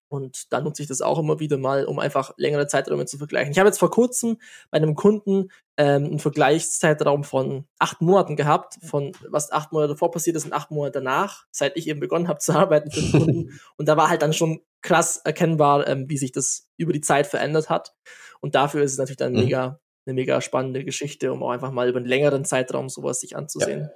Und 0.09 0.53
dann 0.53 0.65
nutze 0.65 0.83
ich 0.83 0.89
das 0.89 1.01
auch 1.01 1.19
immer 1.19 1.41
wieder 1.41 1.59
mal, 1.59 1.85
um 1.85 1.99
einfach 1.99 2.33
längere 2.37 2.67
Zeiträume 2.67 3.07
zu 3.07 3.19
vergleichen. 3.19 3.51
Ich 3.51 3.59
habe 3.59 3.69
jetzt 3.69 3.79
vor 3.79 3.91
kurzem 3.91 4.39
bei 4.71 4.77
einem 4.77 4.95
Kunden 4.95 5.49
ähm, 5.77 6.05
einen 6.05 6.19
Vergleichszeitraum 6.21 7.25
von 7.25 7.67
acht 7.79 8.01
Monaten 8.01 8.37
gehabt, 8.37 8.79
von 8.85 9.13
was 9.29 9.51
acht 9.51 9.73
Monate 9.73 9.95
davor 9.95 10.11
passiert 10.11 10.37
ist 10.37 10.45
und 10.45 10.53
acht 10.53 10.71
Monate 10.71 10.93
danach, 10.93 11.47
seit 11.51 11.77
ich 11.77 11.89
eben 11.89 12.01
begonnen 12.01 12.29
habe 12.29 12.39
zu 12.39 12.53
arbeiten 12.53 12.91
für 12.91 13.01
den 13.01 13.11
Kunden. 13.11 13.61
und 13.77 13.89
da 13.89 13.97
war 13.97 14.09
halt 14.09 14.23
dann 14.23 14.33
schon 14.33 14.61
krass 14.83 15.21
erkennbar, 15.25 15.89
ähm, 15.89 16.09
wie 16.09 16.19
sich 16.19 16.33
das 16.33 16.69
über 16.77 16.93
die 16.93 17.01
Zeit 17.01 17.27
verändert 17.27 17.69
hat. 17.69 17.95
Und 18.41 18.55
dafür 18.55 18.83
ist 18.83 18.93
es 18.93 18.99
natürlich 18.99 19.17
dann 19.17 19.33
mhm. 19.33 19.41
mega, 19.41 19.81
eine 20.07 20.15
mega 20.15 20.41
spannende 20.41 20.85
Geschichte, 20.85 21.33
um 21.33 21.43
auch 21.43 21.51
einfach 21.51 21.73
mal 21.73 21.89
über 21.89 21.99
einen 21.99 22.07
längeren 22.07 22.45
Zeitraum 22.45 22.89
sowas 22.89 23.21
sich 23.21 23.37
anzusehen. 23.37 23.91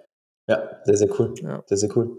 Ja, 0.48 0.58
ja 0.58 0.80
sehr, 0.84 0.96
sehr 0.96 1.20
cool. 1.20 1.34
Ja. 1.40 1.62
Sehr, 1.66 1.76
sehr 1.76 1.96
cool. 1.96 2.18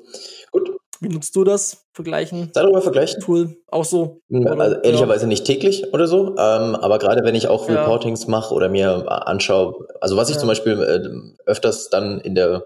Gut, 0.52 0.81
wie 1.02 1.10
nutzt 1.10 1.36
du 1.36 1.44
das? 1.44 1.86
Vergleichen? 1.94 2.52
Darüber 2.54 2.82
vergleichen? 2.82 3.22
Tool 3.22 3.58
auch 3.68 3.84
so? 3.84 4.22
Also 4.32 4.76
ehrlicherweise 4.82 5.24
ja. 5.24 5.28
nicht 5.28 5.46
täglich 5.46 5.92
oder 5.94 6.08
so, 6.08 6.30
ähm, 6.38 6.76
aber 6.76 7.00
gerade 7.00 7.24
wenn 7.24 7.36
ich 7.36 7.48
auch 7.48 7.68
ja. 7.68 7.82
Reportings 7.82 8.28
mache 8.28 8.54
oder 8.54 8.70
mir 8.70 9.12
anschaue, 9.28 9.88
also 10.00 10.16
was 10.16 10.30
ich 10.30 10.38
zum 10.38 10.48
Beispiel 10.48 10.80
äh, 10.80 11.50
öfters 11.50 11.90
dann 11.90 12.22
in 12.22 12.36
der 12.36 12.66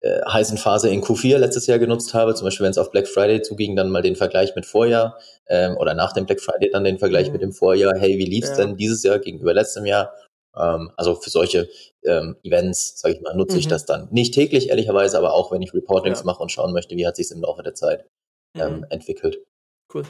äh, 0.00 0.20
heißen 0.28 0.58
Phase 0.58 0.90
in 0.90 1.02
Q4 1.02 1.38
letztes 1.38 1.66
Jahr 1.66 1.80
genutzt 1.80 2.14
habe, 2.14 2.34
zum 2.34 2.46
Beispiel 2.46 2.64
wenn 2.64 2.70
es 2.70 2.78
auf 2.78 2.92
Black 2.92 3.08
Friday 3.08 3.42
zuging, 3.42 3.74
dann 3.74 3.90
mal 3.90 4.02
den 4.02 4.14
Vergleich 4.14 4.54
mit 4.54 4.64
Vorjahr 4.64 5.18
ähm, 5.48 5.76
oder 5.76 5.94
nach 5.94 6.12
dem 6.12 6.26
Black 6.26 6.40
Friday 6.40 6.70
dann 6.70 6.84
den 6.84 6.98
Vergleich 6.98 7.26
mhm. 7.26 7.32
mit 7.32 7.42
dem 7.42 7.52
Vorjahr. 7.52 7.94
Hey, 7.98 8.16
wie 8.16 8.26
lief's 8.26 8.52
denn 8.54 8.76
dieses 8.76 9.02
Jahr 9.02 9.18
gegenüber 9.18 9.52
letztem 9.52 9.86
Jahr? 9.86 10.12
Ähm, 10.58 10.90
also 10.96 11.14
für 11.14 11.30
solche 11.30 11.68
ähm, 12.04 12.36
Events, 12.42 13.00
sage 13.00 13.14
ich 13.14 13.20
mal, 13.20 13.34
nutze 13.34 13.54
mhm. 13.54 13.60
ich 13.60 13.68
das 13.68 13.84
dann. 13.84 14.08
Nicht 14.10 14.34
täglich, 14.34 14.70
ehrlicherweise, 14.70 15.18
aber 15.18 15.32
auch 15.32 15.52
wenn 15.52 15.62
ich 15.62 15.74
Reportings 15.74 16.20
ja. 16.20 16.24
mache 16.24 16.42
und 16.42 16.52
schauen 16.52 16.72
möchte, 16.72 16.96
wie 16.96 17.06
hat 17.06 17.16
sich 17.16 17.30
im 17.30 17.42
Laufe 17.42 17.62
der 17.62 17.74
Zeit 17.74 18.06
ähm, 18.54 18.78
mhm. 18.78 18.86
entwickelt. 18.90 19.38
Cool. 19.92 20.04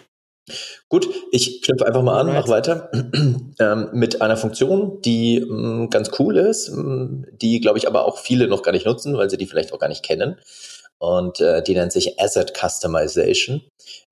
Gut, 0.88 1.08
ich 1.32 1.62
knüpfe 1.62 1.86
einfach 1.86 2.02
mal 2.02 2.20
an, 2.20 2.28
mach 2.28 2.46
weiter 2.48 2.88
ähm, 3.58 3.88
mit 3.92 4.22
einer 4.22 4.36
Funktion, 4.36 5.00
die 5.02 5.40
mh, 5.40 5.56
mm, 5.56 5.90
ganz 5.90 6.10
cool 6.20 6.36
ist, 6.36 6.68
mh, 6.68 6.82
mm, 6.82 7.26
die 7.32 7.60
glaube 7.60 7.78
ich 7.78 7.88
aber 7.88 8.04
auch 8.04 8.18
viele 8.18 8.46
noch 8.46 8.62
gar 8.62 8.70
nicht 8.70 8.86
nutzen, 8.86 9.16
weil 9.16 9.28
sie 9.28 9.38
die 9.38 9.46
vielleicht 9.46 9.72
auch 9.72 9.80
gar 9.80 9.88
nicht 9.88 10.04
kennen. 10.04 10.38
Und 10.98 11.40
äh, 11.40 11.62
die 11.62 11.74
nennt 11.74 11.92
sich 11.92 12.20
Asset 12.20 12.56
Customization. 12.56 13.62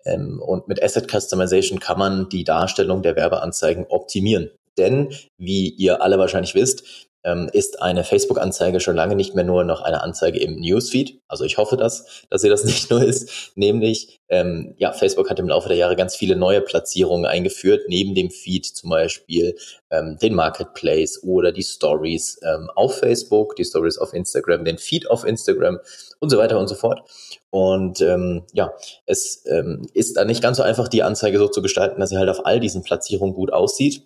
Ähm, 0.05 0.43
und 0.43 0.67
mit 0.69 0.83
Asset 0.83 1.11
Customization 1.11 1.79
kann 1.79 1.99
man 1.99 2.29
die 2.29 2.45
Darstellung 2.45 3.03
der 3.03 3.17
Werbeanzeigen 3.17 3.87
optimieren. 3.89 4.51
Denn, 4.79 5.15
wie 5.39 5.69
ihr 5.69 6.03
alle 6.03 6.19
wahrscheinlich 6.19 6.55
wisst, 6.55 6.85
ähm, 7.25 7.49
ist 7.53 7.81
eine 7.83 8.05
Facebook-Anzeige 8.05 8.81
schon 8.81 8.97
lange 8.97 9.17
nicht 9.17 9.35
mehr 9.35 9.45
nur 9.45 9.65
noch 9.65 9.81
eine 9.81 10.03
Anzeige 10.03 10.39
im 10.39 10.57
Newsfeed. 10.57 11.21
Also 11.27 11.45
ich 11.45 11.57
hoffe, 11.57 11.77
dass, 11.77 12.27
dass 12.29 12.43
sie 12.43 12.51
das 12.51 12.65
nicht 12.65 12.91
nur 12.91 13.03
ist. 13.03 13.53
Nämlich, 13.57 14.21
ähm, 14.29 14.75
ja, 14.77 14.93
Facebook 14.93 15.31
hat 15.31 15.39
im 15.39 15.49
Laufe 15.49 15.69
der 15.69 15.79
Jahre 15.79 15.97
ganz 15.97 16.15
viele 16.15 16.37
neue 16.37 16.61
Platzierungen 16.61 17.25
eingeführt, 17.25 17.85
neben 17.89 18.15
dem 18.15 18.31
Feed 18.31 18.67
zum 18.67 18.91
Beispiel 18.91 19.57
ähm, 19.91 20.19
den 20.21 20.35
Marketplace 20.35 21.23
oder 21.23 21.51
die 21.51 21.63
Stories 21.63 22.39
ähm, 22.43 22.69
auf 22.75 22.99
Facebook, 22.99 23.57
die 23.57 23.65
Stories 23.65 23.99
auf 23.99 24.13
Instagram, 24.13 24.65
den 24.65 24.79
Feed 24.79 25.11
auf 25.11 25.25
Instagram 25.25 25.79
und 26.21 26.29
so 26.29 26.37
weiter 26.37 26.59
und 26.59 26.69
so 26.69 26.75
fort. 26.75 27.03
Und 27.51 28.01
ähm, 28.03 28.43
ja, 28.53 28.73
es 29.07 29.45
ähm, 29.47 29.87
ist 29.95 30.17
dann 30.17 30.27
nicht 30.27 30.43
ganz 30.43 30.59
so 30.59 30.63
einfach, 30.63 30.89
die 30.89 31.03
Anzeige 31.03 31.39
so 31.39 31.49
zu 31.49 31.63
gestalten, 31.63 32.01
dass 32.01 32.11
sie 32.11 32.19
halt 32.19 32.29
auf 32.29 32.45
all 32.45 32.61
diesen 32.61 32.83
Platzierungen 32.83 33.35
gut 33.35 33.53
aussieht. 33.53 34.03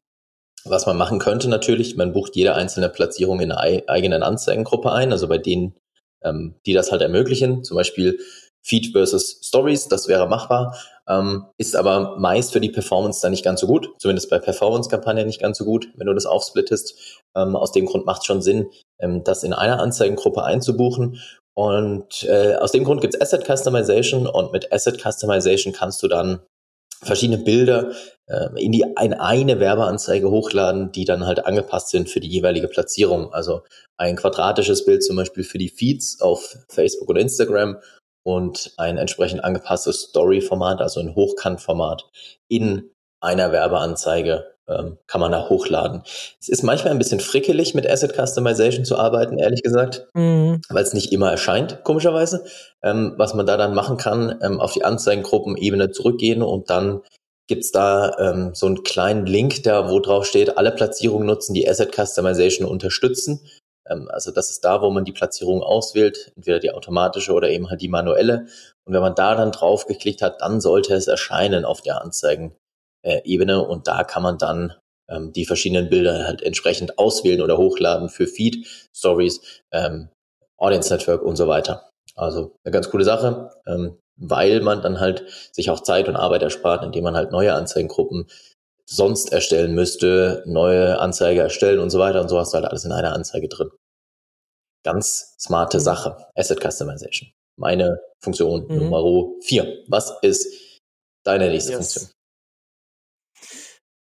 Was 0.64 0.86
man 0.86 0.96
machen 0.96 1.18
könnte 1.18 1.48
natürlich, 1.48 1.96
man 1.96 2.12
bucht 2.12 2.36
jede 2.36 2.54
einzelne 2.54 2.88
Platzierung 2.88 3.40
in 3.40 3.52
einer 3.52 3.88
eigenen 3.88 4.22
Anzeigengruppe 4.22 4.92
ein, 4.92 5.12
also 5.12 5.28
bei 5.28 5.38
denen, 5.38 5.74
ähm, 6.22 6.56
die 6.66 6.72
das 6.72 6.90
halt 6.90 7.02
ermöglichen, 7.02 7.64
zum 7.64 7.76
Beispiel 7.76 8.18
Feed 8.62 8.92
versus 8.92 9.40
Stories, 9.42 9.88
das 9.88 10.08
wäre 10.08 10.28
machbar, 10.28 10.76
ähm, 11.08 11.46
ist 11.56 11.74
aber 11.74 12.18
meist 12.18 12.52
für 12.52 12.60
die 12.60 12.68
Performance 12.68 13.20
dann 13.22 13.30
nicht 13.30 13.44
ganz 13.44 13.60
so 13.60 13.66
gut, 13.66 13.88
zumindest 13.98 14.28
bei 14.28 14.38
Performance-Kampagnen 14.38 15.26
nicht 15.26 15.40
ganz 15.40 15.58
so 15.58 15.64
gut, 15.64 15.88
wenn 15.96 16.06
du 16.06 16.14
das 16.14 16.26
aufsplittest. 16.26 17.22
Ähm, 17.34 17.56
aus 17.56 17.72
dem 17.72 17.86
Grund 17.86 18.04
macht 18.04 18.20
es 18.20 18.26
schon 18.26 18.42
Sinn, 18.42 18.68
ähm, 19.00 19.24
das 19.24 19.42
in 19.42 19.54
einer 19.54 19.80
Anzeigengruppe 19.80 20.44
einzubuchen. 20.44 21.20
Und 21.54 22.24
äh, 22.24 22.56
aus 22.56 22.72
dem 22.72 22.84
Grund 22.84 23.00
gibt 23.00 23.14
es 23.14 23.20
Asset 23.20 23.44
Customization 23.46 24.26
und 24.26 24.52
mit 24.52 24.70
Asset 24.72 25.00
Customization 25.00 25.72
kannst 25.72 26.02
du 26.02 26.08
dann 26.08 26.40
verschiedene 27.02 27.38
Bilder 27.38 27.92
in 28.56 28.72
die 28.72 28.84
in 29.02 29.14
eine 29.14 29.58
Werbeanzeige 29.60 30.30
hochladen, 30.30 30.92
die 30.92 31.04
dann 31.04 31.26
halt 31.26 31.46
angepasst 31.46 31.88
sind 31.88 32.10
für 32.10 32.20
die 32.20 32.28
jeweilige 32.28 32.68
Platzierung. 32.68 33.32
Also 33.32 33.62
ein 33.96 34.16
quadratisches 34.16 34.84
Bild 34.84 35.02
zum 35.02 35.16
Beispiel 35.16 35.44
für 35.44 35.58
die 35.58 35.70
Feeds 35.70 36.20
auf 36.20 36.58
Facebook 36.68 37.08
und 37.08 37.16
Instagram 37.16 37.78
und 38.24 38.72
ein 38.76 38.98
entsprechend 38.98 39.42
angepasstes 39.44 40.02
Story-Format, 40.02 40.80
also 40.80 41.00
ein 41.00 41.14
Hochkant-Format 41.14 42.04
in 42.48 42.90
einer 43.20 43.52
Werbeanzeige 43.52 44.54
ähm, 44.68 44.98
kann 45.06 45.20
man 45.20 45.32
da 45.32 45.48
hochladen. 45.48 46.02
Es 46.40 46.48
ist 46.48 46.62
manchmal 46.62 46.92
ein 46.92 46.98
bisschen 46.98 47.20
frickelig 47.20 47.74
mit 47.74 47.88
Asset 47.88 48.14
Customization 48.14 48.84
zu 48.84 48.98
arbeiten, 48.98 49.38
ehrlich 49.38 49.62
gesagt, 49.62 50.06
mhm. 50.14 50.60
weil 50.68 50.82
es 50.82 50.92
nicht 50.92 51.12
immer 51.12 51.30
erscheint, 51.30 51.82
komischerweise. 51.84 52.44
Ähm, 52.82 53.14
was 53.16 53.34
man 53.34 53.46
da 53.46 53.56
dann 53.56 53.74
machen 53.74 53.96
kann, 53.96 54.38
ähm, 54.42 54.60
auf 54.60 54.74
die 54.74 54.84
Anzeigengruppenebene 54.84 55.90
zurückgehen 55.90 56.42
und 56.42 56.70
dann 56.70 57.00
gibt's 57.48 57.72
da 57.72 58.16
ähm, 58.18 58.54
so 58.54 58.66
einen 58.66 58.84
kleinen 58.84 59.26
Link, 59.26 59.62
da 59.64 59.90
wo 59.90 59.98
drauf 60.00 60.26
steht, 60.26 60.56
alle 60.56 60.70
Platzierungen 60.70 61.26
nutzen, 61.26 61.54
die 61.54 61.68
Asset 61.68 61.94
Customization 61.94 62.68
unterstützen. 62.68 63.40
Ähm, 63.88 64.08
also 64.10 64.30
das 64.30 64.50
ist 64.50 64.64
da, 64.64 64.82
wo 64.82 64.90
man 64.90 65.04
die 65.04 65.12
Platzierung 65.12 65.62
auswählt, 65.62 66.32
entweder 66.36 66.60
die 66.60 66.70
automatische 66.70 67.32
oder 67.32 67.48
eben 67.48 67.70
halt 67.70 67.80
die 67.80 67.88
manuelle. 67.88 68.46
Und 68.86 68.94
wenn 68.94 69.00
man 69.00 69.14
da 69.14 69.34
dann 69.34 69.50
drauf 69.50 69.86
geklickt 69.86 70.22
hat, 70.22 70.40
dann 70.40 70.60
sollte 70.60 70.94
es 70.94 71.08
erscheinen 71.08 71.64
auf 71.64 71.80
der 71.80 72.00
Anzeigen 72.02 72.54
äh, 73.02 73.22
Ebene 73.24 73.66
und 73.66 73.88
da 73.88 74.04
kann 74.04 74.22
man 74.22 74.38
dann 74.38 74.74
ähm, 75.08 75.32
die 75.32 75.46
verschiedenen 75.46 75.88
Bilder 75.88 76.26
halt 76.26 76.42
entsprechend 76.42 76.98
auswählen 76.98 77.40
oder 77.40 77.56
hochladen 77.56 78.08
für 78.08 78.26
Feed, 78.26 78.66
Stories, 78.94 79.62
ähm, 79.72 80.10
Audience 80.58 80.92
Network 80.92 81.22
und 81.22 81.36
so 81.36 81.48
weiter. 81.48 81.88
Also 82.14 82.56
eine 82.64 82.72
ganz 82.72 82.90
coole 82.90 83.04
Sache, 83.04 83.50
ähm, 83.66 83.98
weil 84.18 84.60
man 84.60 84.82
dann 84.82 85.00
halt 85.00 85.24
sich 85.52 85.70
auch 85.70 85.80
Zeit 85.80 86.08
und 86.08 86.16
Arbeit 86.16 86.42
erspart, 86.42 86.84
indem 86.84 87.04
man 87.04 87.16
halt 87.16 87.32
neue 87.32 87.54
Anzeigengruppen 87.54 88.28
sonst 88.86 89.32
erstellen 89.32 89.74
müsste, 89.74 90.42
neue 90.46 90.98
Anzeige 90.98 91.40
erstellen 91.40 91.78
und 91.78 91.90
so 91.90 91.98
weiter 91.98 92.20
und 92.20 92.28
so 92.28 92.38
hast 92.38 92.52
du 92.52 92.56
halt 92.56 92.66
alles 92.66 92.84
in 92.84 92.92
einer 92.92 93.12
Anzeige 93.12 93.48
drin. 93.48 93.70
Ganz 94.84 95.36
smarte 95.38 95.78
mhm. 95.78 95.82
Sache. 95.82 96.26
Asset 96.34 96.60
Customization. 96.60 97.30
Meine 97.56 98.00
Funktion 98.22 98.66
mhm. 98.68 98.76
Nummer 98.76 99.32
vier. 99.42 99.84
Was 99.88 100.16
ist 100.22 100.80
deine 101.24 101.48
nächste 101.48 101.72
yes. 101.72 101.78
Funktion? 101.78 102.18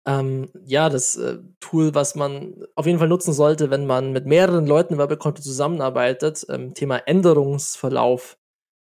ähm, 0.07 0.49
ja, 0.65 0.89
das 0.89 1.17
äh, 1.17 1.39
Tool, 1.61 1.95
was 1.95 2.15
man 2.15 2.65
auf 2.77 2.87
jeden 2.87 3.01
Fall 3.01 3.09
nutzen 3.09 3.33
sollte, 3.33 3.71
wenn 3.71 3.87
man 3.87 4.13
mit 4.13 4.25
mehreren 4.25 4.67
Leuten 4.67 4.95
im 4.95 4.99
Werbekonto 5.01 5.43
zusammenarbeitet, 5.43 6.47
ähm, 6.49 6.75
Thema 6.75 6.99
Änderungsverlauf. 6.99 8.39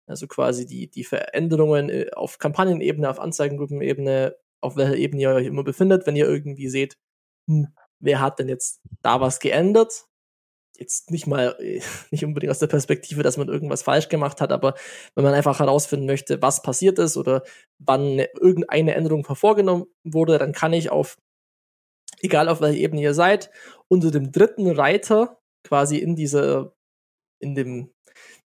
Also 0.07 0.27
quasi 0.27 0.67
die, 0.67 0.91
die 0.91 1.05
Veränderungen 1.05 1.89
äh, 1.89 2.11
auf 2.15 2.39
Kampagnenebene, 2.39 3.09
auf 3.09 3.21
Anzeigengruppenebene, 3.21 4.37
auf 4.61 4.77
welcher 4.77 4.97
Ebene 4.97 5.23
ihr 5.23 5.31
euch 5.31 5.47
immer 5.47 5.65
befindet, 5.65 6.07
wenn 6.07 6.17
ihr 6.17 6.29
irgendwie 6.29 6.69
seht, 6.69 6.97
hm, 7.49 7.69
wer 8.01 8.21
hat 8.21 8.39
denn 8.39 8.49
jetzt 8.49 8.81
da 9.03 9.21
was 9.21 9.41
geändert? 9.41 10.07
jetzt 10.79 11.11
nicht 11.11 11.27
mal, 11.27 11.57
nicht 12.11 12.25
unbedingt 12.25 12.51
aus 12.51 12.59
der 12.59 12.67
Perspektive, 12.67 13.23
dass 13.23 13.37
man 13.37 13.49
irgendwas 13.49 13.83
falsch 13.83 14.09
gemacht 14.09 14.41
hat, 14.41 14.53
aber 14.53 14.75
wenn 15.15 15.25
man 15.25 15.35
einfach 15.35 15.61
herausfinden 15.61 16.07
möchte, 16.07 16.43
was 16.43 16.63
passiert 16.63 16.99
ist 16.99 17.17
oder 17.17 17.43
wann 17.79 18.19
irgendeine 18.41 18.95
Änderung 18.95 19.25
vorgenommen 19.25 19.87
wurde, 20.05 20.39
dann 20.39 20.53
kann 20.53 20.73
ich 20.73 20.91
auf, 20.91 21.19
egal 22.21 22.49
auf 22.49 22.61
welcher 22.61 22.79
Ebene 22.79 23.03
ihr 23.03 23.15
seid, 23.15 23.51
unter 23.89 24.11
dem 24.11 24.33
dritten 24.33 24.71
Reiter 24.71 25.41
quasi 25.65 25.99
in 25.99 26.17
diese, 26.17 26.75
in 27.41 27.55
dem, 27.55 27.94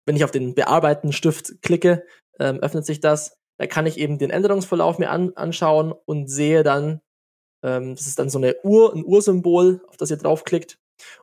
wenn 0.05 0.15
ich 0.15 0.23
auf 0.23 0.31
den 0.31 0.55
bearbeiten 0.55 1.11
Stift 1.13 1.61
klicke, 1.61 2.05
ähm, 2.39 2.59
öffnet 2.59 2.85
sich 2.85 2.99
das. 2.99 3.37
Da 3.57 3.67
kann 3.67 3.85
ich 3.87 3.97
eben 3.97 4.17
den 4.17 4.31
Änderungsverlauf 4.31 4.99
mir 4.99 5.09
an, 5.09 5.33
anschauen 5.35 5.93
und 6.05 6.27
sehe 6.29 6.63
dann 6.63 7.01
Ähm, 7.63 7.95
das 7.95 8.07
ist 8.07 8.19
dann 8.19 8.29
so 8.29 8.37
eine 8.37 8.55
Uhr, 8.63 8.93
ein 8.93 9.03
Ursymbol, 9.05 9.81
auf 9.87 9.97
das 9.97 10.11
ihr 10.11 10.17
draufklickt. 10.17 10.77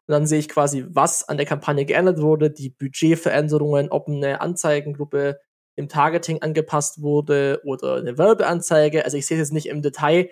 Und 0.07 0.13
dann 0.13 0.27
sehe 0.27 0.39
ich 0.41 0.49
quasi, 0.49 0.85
was 0.89 1.29
an 1.29 1.37
der 1.37 1.47
Kampagne 1.47 1.87
geändert 1.87 2.21
wurde, 2.21 2.51
die 2.51 2.71
Budgetveränderungen, 2.71 3.91
ob 3.91 4.09
eine 4.09 4.41
Anzeigengruppe 4.41 5.41
im 5.77 5.89
Targeting 5.89 6.43
angepasst 6.43 7.01
wurde 7.03 7.63
oder 7.65 7.97
eine 7.97 8.19
Werbeanzeige. 8.19 9.05
Also 9.05 9.17
ich 9.17 9.27
sehe 9.27 9.39
jetzt 9.39 9.53
nicht 9.53 9.67
im 9.67 9.83
Detail, 9.83 10.31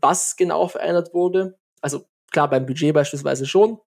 was 0.00 0.36
genau 0.36 0.68
verändert 0.68 1.14
wurde. 1.14 1.58
Also 1.80 2.04
klar, 2.30 2.50
beim 2.50 2.66
Budget 2.66 2.94
beispielsweise 2.94 3.46
schon, 3.46 3.80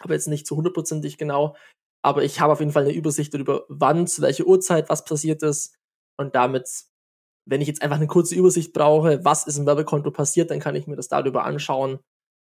aber 0.00 0.14
jetzt 0.14 0.28
nicht 0.28 0.46
zu 0.46 0.56
hundertprozentig 0.56 1.18
genau. 1.18 1.56
Aber 2.02 2.22
ich 2.22 2.40
habe 2.40 2.52
auf 2.52 2.60
jeden 2.60 2.72
Fall 2.72 2.84
eine 2.84 2.94
Übersicht 2.94 3.34
darüber, 3.34 3.64
wann, 3.68 4.06
zu 4.06 4.22
welcher 4.22 4.46
Uhrzeit 4.46 4.88
was 4.88 5.04
passiert 5.04 5.42
ist. 5.42 5.74
Und 6.16 6.34
damit, 6.34 6.68
wenn 7.46 7.60
ich 7.60 7.68
jetzt 7.68 7.82
einfach 7.82 7.96
eine 7.96 8.06
kurze 8.06 8.34
Übersicht 8.34 8.72
brauche, 8.72 9.24
was 9.24 9.46
ist 9.46 9.58
im 9.58 9.66
Werbekonto 9.66 10.10
passiert, 10.10 10.50
dann 10.50 10.60
kann 10.60 10.76
ich 10.76 10.86
mir 10.86 10.96
das 10.96 11.08
darüber 11.08 11.44
anschauen 11.44 11.98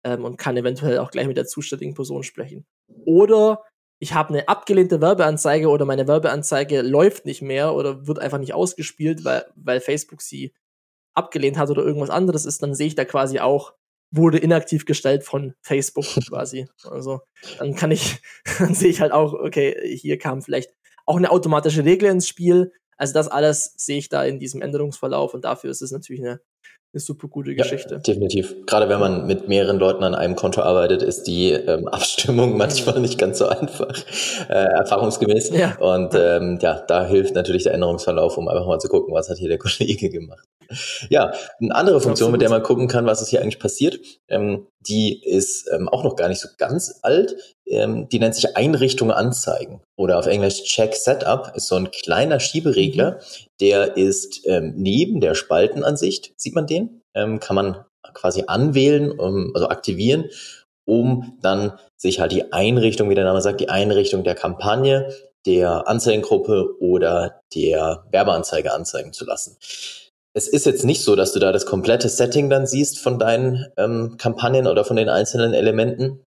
ähm, 0.05 0.25
und 0.25 0.37
kann 0.37 0.57
eventuell 0.57 0.99
auch 0.99 1.11
gleich 1.11 1.27
mit 1.27 1.37
der 1.37 1.45
zuständigen 1.45 1.93
Person 1.93 2.23
sprechen. 2.23 2.65
Oder 3.05 3.63
ich 4.01 4.13
habe 4.13 4.29
eine 4.29 4.47
abgelehnte 4.47 5.01
Werbeanzeige 5.01 5.67
oder 5.67 5.85
meine 5.85 6.07
Werbeanzeige 6.07 6.81
läuft 6.81 7.25
nicht 7.25 7.41
mehr 7.41 7.73
oder 7.73 8.07
wird 8.07 8.19
einfach 8.19 8.37
nicht 8.37 8.53
ausgespielt, 8.53 9.25
weil, 9.25 9.45
weil 9.55 9.81
Facebook 9.81 10.21
sie 10.21 10.53
abgelehnt 11.13 11.57
hat 11.57 11.69
oder 11.69 11.83
irgendwas 11.83 12.09
anderes 12.09 12.45
ist, 12.45 12.63
dann 12.63 12.73
sehe 12.73 12.87
ich 12.87 12.95
da 12.95 13.03
quasi 13.03 13.39
auch, 13.39 13.73
wurde 14.11 14.37
inaktiv 14.37 14.85
gestellt 14.85 15.23
von 15.23 15.53
Facebook 15.61 16.05
quasi. 16.29 16.67
Also 16.83 17.21
dann 17.57 17.75
kann 17.75 17.91
ich, 17.91 18.21
dann 18.59 18.73
sehe 18.73 18.89
ich 18.89 19.01
halt 19.01 19.11
auch, 19.11 19.33
okay, 19.33 19.75
hier 19.97 20.17
kam 20.17 20.41
vielleicht 20.41 20.71
auch 21.05 21.17
eine 21.17 21.31
automatische 21.31 21.85
Regel 21.85 22.09
ins 22.09 22.27
Spiel. 22.27 22.71
Also 22.97 23.13
das 23.13 23.27
alles 23.27 23.73
sehe 23.77 23.97
ich 23.97 24.09
da 24.09 24.23
in 24.23 24.39
diesem 24.39 24.61
Änderungsverlauf 24.61 25.33
und 25.33 25.45
dafür 25.45 25.71
ist 25.71 25.81
es 25.81 25.91
natürlich 25.91 26.21
eine 26.21 26.41
eine 26.91 26.99
super 26.99 27.27
gute 27.27 27.53
Geschichte. 27.53 27.95
Ja, 27.95 27.99
definitiv. 27.99 28.65
Gerade 28.65 28.89
wenn 28.89 28.99
man 28.99 29.27
mit 29.27 29.47
mehreren 29.47 29.77
Leuten 29.77 30.03
an 30.03 30.15
einem 30.15 30.35
Konto 30.35 30.61
arbeitet, 30.61 31.03
ist 31.03 31.23
die 31.23 31.51
ähm, 31.51 31.87
Abstimmung 31.87 32.57
manchmal 32.57 32.99
nicht 32.99 33.19
ganz 33.19 33.37
so 33.37 33.47
einfach, 33.47 33.93
äh, 34.49 34.53
erfahrungsgemäß. 34.53 35.51
Ja. 35.51 35.77
Und 35.77 36.15
ähm, 36.15 36.57
ja, 36.61 36.83
da 36.87 37.05
hilft 37.05 37.35
natürlich 37.35 37.63
der 37.63 37.73
Änderungsverlauf, 37.75 38.37
um 38.37 38.47
einfach 38.47 38.65
mal 38.65 38.79
zu 38.79 38.87
gucken, 38.87 39.13
was 39.13 39.29
hat 39.29 39.37
hier 39.37 39.49
der 39.49 39.57
Kollege 39.59 40.09
gemacht. 40.09 40.47
Ja, 41.09 41.31
eine 41.59 41.75
andere 41.75 41.99
Funktion, 41.99 42.31
mit 42.31 42.41
der 42.41 42.49
man 42.49 42.61
gucken 42.61 42.87
kann, 42.87 43.05
was 43.05 43.21
ist 43.21 43.29
hier 43.29 43.41
eigentlich 43.41 43.59
passiert, 43.59 43.99
ähm, 44.27 44.67
die 44.81 45.23
ist 45.23 45.69
ähm, 45.71 45.89
auch 45.89 46.03
noch 46.03 46.15
gar 46.15 46.29
nicht 46.29 46.39
so 46.39 46.47
ganz 46.57 46.99
alt. 47.01 47.35
Ähm, 47.65 48.07
die 48.09 48.19
nennt 48.19 48.35
sich 48.35 48.55
Einrichtung 48.55 49.11
anzeigen 49.11 49.81
oder 49.97 50.17
auf 50.17 50.27
Englisch 50.27 50.63
Check 50.63 50.95
Setup. 50.95 51.51
Ist 51.55 51.67
so 51.67 51.75
ein 51.75 51.91
kleiner 51.91 52.39
Schieberegler, 52.39 53.11
mhm. 53.11 53.45
der 53.61 53.97
ist 53.97 54.41
ähm, 54.45 54.73
neben 54.77 55.19
der 55.21 55.35
Spaltenansicht, 55.35 56.33
sieht 56.37 56.55
man 56.55 56.67
den, 56.67 57.01
ähm, 57.13 57.39
kann 57.39 57.55
man 57.55 57.85
quasi 58.13 58.43
anwählen, 58.47 59.11
um, 59.11 59.51
also 59.53 59.69
aktivieren, 59.69 60.29
um 60.85 61.37
dann 61.41 61.77
sich 61.97 62.19
halt 62.19 62.31
die 62.31 62.51
Einrichtung, 62.53 63.09
wie 63.09 63.15
der 63.15 63.25
Name 63.25 63.41
sagt, 63.41 63.59
die 63.59 63.69
Einrichtung 63.69 64.23
der 64.23 64.35
Kampagne, 64.35 65.13
der 65.45 65.87
Anzeigengruppe 65.87 66.75
oder 66.79 67.41
der 67.53 68.05
Werbeanzeige 68.11 68.73
anzeigen 68.73 69.13
zu 69.13 69.25
lassen 69.25 69.57
es 70.33 70.47
ist 70.47 70.65
jetzt 70.65 70.85
nicht 70.85 71.03
so, 71.03 71.15
dass 71.15 71.33
du 71.33 71.39
da 71.39 71.51
das 71.51 71.65
komplette 71.65 72.09
Setting 72.09 72.49
dann 72.49 72.67
siehst 72.67 72.99
von 72.99 73.19
deinen 73.19 73.65
ähm, 73.77 74.15
Kampagnen 74.17 74.67
oder 74.67 74.85
von 74.85 74.95
den 74.95 75.09
einzelnen 75.09 75.53
Elementen. 75.53 76.23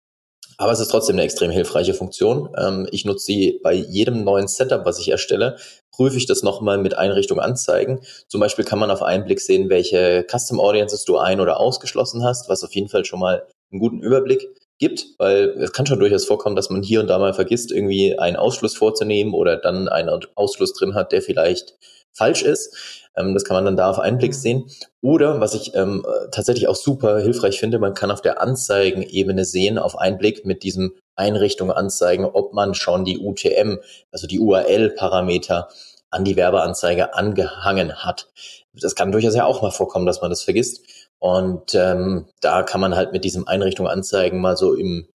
Aber 0.57 0.71
es 0.73 0.79
ist 0.79 0.89
trotzdem 0.89 1.15
eine 1.15 1.23
extrem 1.23 1.51
hilfreiche 1.51 1.93
Funktion. 1.93 2.49
Ähm, 2.57 2.87
ich 2.91 3.05
nutze 3.05 3.25
sie 3.25 3.59
bei 3.63 3.73
jedem 3.73 4.23
neuen 4.23 4.47
Setup, 4.47 4.85
was 4.85 4.99
ich 4.99 5.09
erstelle, 5.09 5.57
prüfe 5.91 6.17
ich 6.17 6.27
das 6.27 6.43
nochmal 6.43 6.77
mit 6.77 6.97
Einrichtung 6.97 7.39
anzeigen. 7.39 8.01
Zum 8.27 8.41
Beispiel 8.41 8.65
kann 8.65 8.79
man 8.79 8.91
auf 8.91 9.01
einen 9.01 9.25
Blick 9.25 9.41
sehen, 9.41 9.69
welche 9.69 10.25
Custom 10.29 10.59
Audiences 10.59 11.05
du 11.05 11.17
ein- 11.17 11.39
oder 11.39 11.59
ausgeschlossen 11.59 12.23
hast, 12.23 12.49
was 12.49 12.63
auf 12.63 12.73
jeden 12.73 12.89
Fall 12.89 13.05
schon 13.05 13.19
mal 13.19 13.45
einen 13.71 13.79
guten 13.79 14.01
Überblick 14.01 14.49
gibt, 14.79 15.05
weil 15.17 15.49
es 15.59 15.73
kann 15.73 15.85
schon 15.85 15.99
durchaus 15.99 16.25
vorkommen, 16.25 16.55
dass 16.55 16.69
man 16.69 16.81
hier 16.81 17.01
und 17.01 17.07
da 17.07 17.19
mal 17.19 17.33
vergisst, 17.33 17.71
irgendwie 17.71 18.17
einen 18.17 18.37
Ausschluss 18.37 18.75
vorzunehmen 18.75 19.33
oder 19.33 19.57
dann 19.57 19.87
einen 19.87 20.09
Ausschluss 20.35 20.73
drin 20.73 20.95
hat, 20.95 21.11
der 21.11 21.21
vielleicht 21.21 21.77
falsch 22.13 22.41
ist. 22.41 22.75
Ähm, 23.15 23.33
das 23.33 23.43
kann 23.43 23.55
man 23.55 23.65
dann 23.65 23.77
da 23.77 23.89
auf 23.89 23.99
einen 23.99 24.17
Blick 24.17 24.31
mhm. 24.31 24.37
sehen. 24.37 24.71
Oder, 25.01 25.39
was 25.39 25.53
ich 25.53 25.75
ähm, 25.75 26.05
tatsächlich 26.31 26.67
auch 26.67 26.75
super 26.75 27.19
hilfreich 27.19 27.59
finde, 27.59 27.79
man 27.79 27.93
kann 27.93 28.11
auf 28.11 28.21
der 28.21 28.41
Anzeigenebene 28.41 29.45
sehen, 29.45 29.77
auf 29.77 29.97
einen 29.97 30.17
Blick 30.17 30.45
mit 30.45 30.63
diesem 30.63 30.93
Einrichtung 31.15 31.71
anzeigen, 31.71 32.25
ob 32.25 32.53
man 32.53 32.73
schon 32.73 33.05
die 33.05 33.19
UTM, 33.19 33.77
also 34.11 34.27
die 34.27 34.39
URL-Parameter 34.39 35.67
an 36.09 36.23
die 36.23 36.35
Werbeanzeige 36.35 37.13
angehangen 37.13 37.93
hat. 38.03 38.29
Das 38.73 38.95
kann 38.95 39.11
durchaus 39.11 39.35
ja 39.35 39.45
auch 39.45 39.61
mal 39.61 39.71
vorkommen, 39.71 40.05
dass 40.05 40.21
man 40.21 40.29
das 40.29 40.43
vergisst. 40.43 40.81
Und 41.19 41.75
ähm, 41.75 42.27
da 42.41 42.63
kann 42.63 42.81
man 42.81 42.95
halt 42.95 43.11
mit 43.11 43.23
diesem 43.23 43.47
Einrichtung 43.47 43.87
anzeigen 43.87 44.39
mal 44.39 44.57
so 44.57 44.73
im 44.73 45.07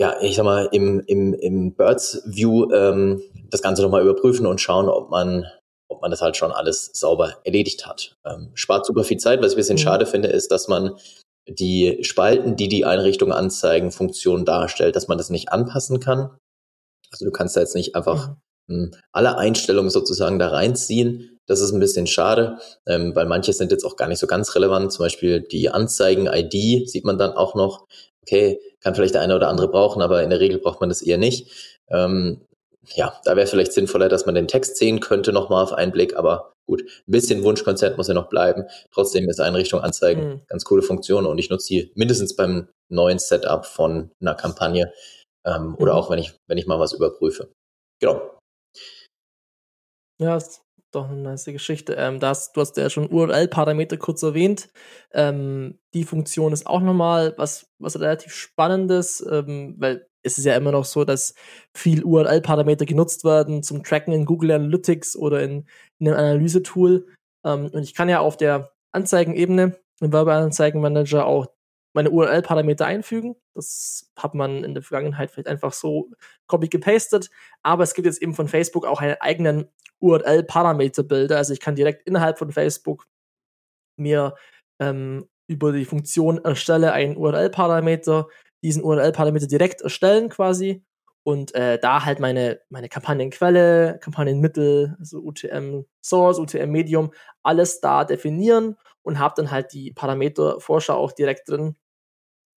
ja, 0.00 0.14
ich 0.22 0.36
sag 0.36 0.44
mal, 0.44 0.68
im, 0.70 1.00
im, 1.08 1.34
im 1.34 1.74
Birds 1.74 2.22
View 2.24 2.70
ähm, 2.72 3.20
das 3.50 3.62
Ganze 3.62 3.82
nochmal 3.82 4.02
überprüfen 4.02 4.46
und 4.46 4.60
schauen, 4.60 4.88
ob 4.88 5.10
man 5.10 5.44
ob 5.88 6.02
man 6.02 6.10
das 6.10 6.20
halt 6.20 6.36
schon 6.36 6.52
alles 6.52 6.90
sauber 6.92 7.38
erledigt 7.44 7.86
hat. 7.86 8.14
Ähm, 8.24 8.50
spart 8.54 8.86
super 8.86 9.04
viel 9.04 9.16
Zeit. 9.16 9.40
Was 9.40 9.52
ich 9.52 9.54
ein 9.54 9.56
bisschen 9.56 9.76
mhm. 9.76 9.80
schade 9.80 10.06
finde, 10.06 10.28
ist, 10.28 10.52
dass 10.52 10.68
man 10.68 10.96
die 11.48 11.98
Spalten, 12.02 12.56
die 12.56 12.68
die 12.68 12.84
Einrichtung 12.84 13.32
anzeigen, 13.32 13.90
Funktionen 13.90 14.44
darstellt, 14.44 14.96
dass 14.96 15.08
man 15.08 15.18
das 15.18 15.30
nicht 15.30 15.50
anpassen 15.50 15.98
kann. 15.98 16.36
Also 17.10 17.24
du 17.24 17.30
kannst 17.30 17.56
da 17.56 17.60
jetzt 17.60 17.74
nicht 17.74 17.96
einfach 17.96 18.34
mhm. 18.66 18.94
alle 19.12 19.38
Einstellungen 19.38 19.90
sozusagen 19.90 20.38
da 20.38 20.48
reinziehen. 20.48 21.37
Das 21.48 21.60
ist 21.60 21.72
ein 21.72 21.80
bisschen 21.80 22.06
schade, 22.06 22.58
ähm, 22.86 23.16
weil 23.16 23.26
manche 23.26 23.52
sind 23.52 23.72
jetzt 23.72 23.84
auch 23.84 23.96
gar 23.96 24.06
nicht 24.06 24.18
so 24.18 24.26
ganz 24.26 24.54
relevant. 24.54 24.92
Zum 24.92 25.04
Beispiel 25.04 25.40
die 25.40 25.70
Anzeigen-ID 25.70 26.88
sieht 26.88 27.04
man 27.04 27.18
dann 27.18 27.32
auch 27.32 27.54
noch. 27.54 27.86
Okay, 28.22 28.60
kann 28.80 28.94
vielleicht 28.94 29.14
der 29.14 29.22
eine 29.22 29.34
oder 29.34 29.48
andere 29.48 29.68
brauchen, 29.68 30.02
aber 30.02 30.22
in 30.22 30.30
der 30.30 30.40
Regel 30.40 30.58
braucht 30.58 30.80
man 30.80 30.90
das 30.90 31.00
eher 31.00 31.16
nicht. 31.16 31.80
Ähm, 31.88 32.42
ja, 32.94 33.18
da 33.24 33.36
wäre 33.36 33.46
vielleicht 33.46 33.72
sinnvoller, 33.72 34.08
dass 34.08 34.26
man 34.26 34.34
den 34.34 34.48
Text 34.48 34.76
sehen 34.76 35.00
könnte 35.00 35.32
nochmal 35.32 35.62
auf 35.62 35.72
einen 35.72 35.92
Blick, 35.92 36.16
aber 36.16 36.52
gut, 36.66 36.82
ein 36.82 37.10
bisschen 37.10 37.42
Wunschkonzert 37.42 37.96
muss 37.96 38.08
ja 38.08 38.14
noch 38.14 38.28
bleiben. 38.28 38.64
Trotzdem 38.92 39.28
ist 39.28 39.40
Einrichtung 39.40 39.80
anzeigen 39.80 40.28
mhm. 40.28 40.40
ganz 40.46 40.64
coole 40.64 40.82
Funktion 40.82 41.26
und 41.26 41.38
ich 41.38 41.48
nutze 41.48 41.68
die 41.68 41.92
mindestens 41.94 42.36
beim 42.36 42.68
neuen 42.90 43.18
Setup 43.18 43.64
von 43.64 44.10
einer 44.20 44.34
Kampagne 44.34 44.92
ähm, 45.46 45.68
mhm. 45.68 45.74
oder 45.76 45.94
auch 45.94 46.10
wenn 46.10 46.18
ich, 46.18 46.34
wenn 46.46 46.58
ich 46.58 46.66
mal 46.66 46.78
was 46.78 46.92
überprüfe. 46.92 47.50
Genau. 48.00 48.38
Ja, 50.20 50.36
ist 50.36 50.62
doch 50.92 51.08
eine 51.08 51.20
nice 51.20 51.44
Geschichte. 51.44 51.94
Ähm, 51.94 52.20
das, 52.20 52.52
du 52.52 52.60
hast 52.60 52.76
ja 52.76 52.90
schon 52.90 53.08
URL-Parameter 53.10 53.96
kurz 53.96 54.22
erwähnt. 54.22 54.68
Ähm, 55.12 55.78
die 55.94 56.04
Funktion 56.04 56.52
ist 56.52 56.66
auch 56.66 56.80
nochmal 56.80 57.34
was, 57.36 57.70
was 57.78 58.00
relativ 58.00 58.32
Spannendes, 58.32 59.24
ähm, 59.30 59.76
weil 59.78 60.06
es 60.22 60.38
ist 60.38 60.44
ja 60.44 60.56
immer 60.56 60.72
noch 60.72 60.84
so, 60.84 61.04
dass 61.04 61.34
viel 61.74 62.04
URL-Parameter 62.04 62.84
genutzt 62.86 63.24
werden 63.24 63.62
zum 63.62 63.84
Tracken 63.84 64.12
in 64.12 64.24
Google 64.24 64.52
Analytics 64.52 65.16
oder 65.16 65.42
in, 65.42 65.66
in 65.98 66.08
einem 66.08 66.18
Analysetool. 66.18 67.06
Ähm, 67.44 67.70
und 67.72 67.82
ich 67.82 67.94
kann 67.94 68.08
ja 68.08 68.20
auf 68.20 68.36
der 68.36 68.72
Anzeigenebene 68.92 69.76
im 70.00 70.12
Werbeanzeigenmanager 70.12 71.26
auch 71.26 71.46
meine 71.98 72.10
URL-Parameter 72.10 72.86
einfügen. 72.86 73.34
Das 73.54 74.10
hat 74.16 74.34
man 74.34 74.62
in 74.62 74.74
der 74.74 74.82
Vergangenheit 74.82 75.30
vielleicht 75.30 75.48
einfach 75.48 75.72
so 75.72 76.10
copy 76.46 76.68
gepastet. 76.68 77.28
Aber 77.62 77.82
es 77.82 77.94
gibt 77.94 78.06
jetzt 78.06 78.22
eben 78.22 78.34
von 78.34 78.48
Facebook 78.48 78.86
auch 78.86 79.00
einen 79.00 79.16
eigenen 79.20 79.66
URL-Parameter-Bilder. 80.00 81.36
Also 81.36 81.52
ich 81.52 81.60
kann 81.60 81.74
direkt 81.74 82.06
innerhalb 82.06 82.38
von 82.38 82.52
Facebook 82.52 83.06
mir 83.96 84.34
ähm, 84.78 85.28
über 85.48 85.72
die 85.72 85.84
Funktion 85.84 86.38
erstelle 86.44 86.92
einen 86.92 87.16
URL-Parameter 87.16 88.28
diesen 88.62 88.82
URL-Parameter 88.82 89.46
direkt 89.46 89.82
erstellen 89.82 90.28
quasi 90.28 90.84
und 91.22 91.54
äh, 91.54 91.78
da 91.78 92.04
halt 92.04 92.20
meine, 92.20 92.60
meine 92.70 92.88
Kampagnenquelle, 92.88 93.98
Kampagnenmittel, 94.00 94.96
also 94.98 95.18
UTM 95.18 95.84
Source, 96.02 96.38
UTM 96.38 96.70
Medium, 96.70 97.12
alles 97.42 97.80
da 97.80 98.04
definieren 98.04 98.76
und 99.02 99.18
habe 99.18 99.34
dann 99.36 99.50
halt 99.50 99.72
die 99.72 99.92
Parameter-Vorschau 99.92 100.94
auch 100.94 101.12
direkt 101.12 101.48
drin 101.48 101.76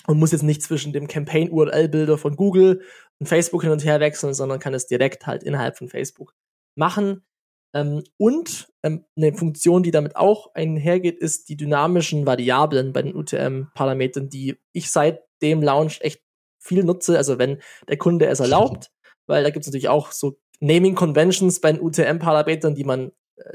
und 0.07 0.19
muss 0.19 0.31
jetzt 0.31 0.43
nicht 0.43 0.61
zwischen 0.61 0.93
dem 0.93 1.07
Campaign-URL-Bilder 1.07 2.17
von 2.17 2.35
Google 2.35 2.81
und 3.19 3.27
Facebook 3.27 3.61
hin 3.61 3.71
und 3.71 3.83
her 3.85 3.99
wechseln, 3.99 4.33
sondern 4.33 4.59
kann 4.59 4.73
es 4.73 4.87
direkt 4.87 5.27
halt 5.27 5.43
innerhalb 5.43 5.77
von 5.77 5.89
Facebook 5.89 6.33
machen. 6.75 7.23
Ähm, 7.73 8.03
und 8.17 8.67
ähm, 8.83 9.05
eine 9.15 9.33
Funktion, 9.33 9.83
die 9.83 9.91
damit 9.91 10.15
auch 10.15 10.53
einhergeht, 10.53 11.19
ist 11.19 11.49
die 11.49 11.55
dynamischen 11.55 12.25
Variablen 12.25 12.93
bei 12.93 13.01
den 13.01 13.15
UTM-Parametern, 13.15 14.29
die 14.29 14.57
ich 14.73 14.91
seit 14.91 15.21
dem 15.41 15.61
Launch 15.61 15.99
echt 16.01 16.21
viel 16.59 16.83
nutze. 16.83 17.17
Also 17.17 17.39
wenn 17.39 17.61
der 17.87 17.97
Kunde 17.97 18.27
es 18.27 18.39
erlaubt, 18.39 18.91
weil 19.27 19.43
da 19.43 19.49
gibt 19.49 19.63
es 19.63 19.67
natürlich 19.67 19.89
auch 19.89 20.11
so 20.11 20.37
Naming 20.59 20.95
Conventions 20.95 21.59
bei 21.61 21.71
den 21.71 21.81
UTM-Parametern, 21.81 22.75
die 22.75 22.83
man, 22.83 23.11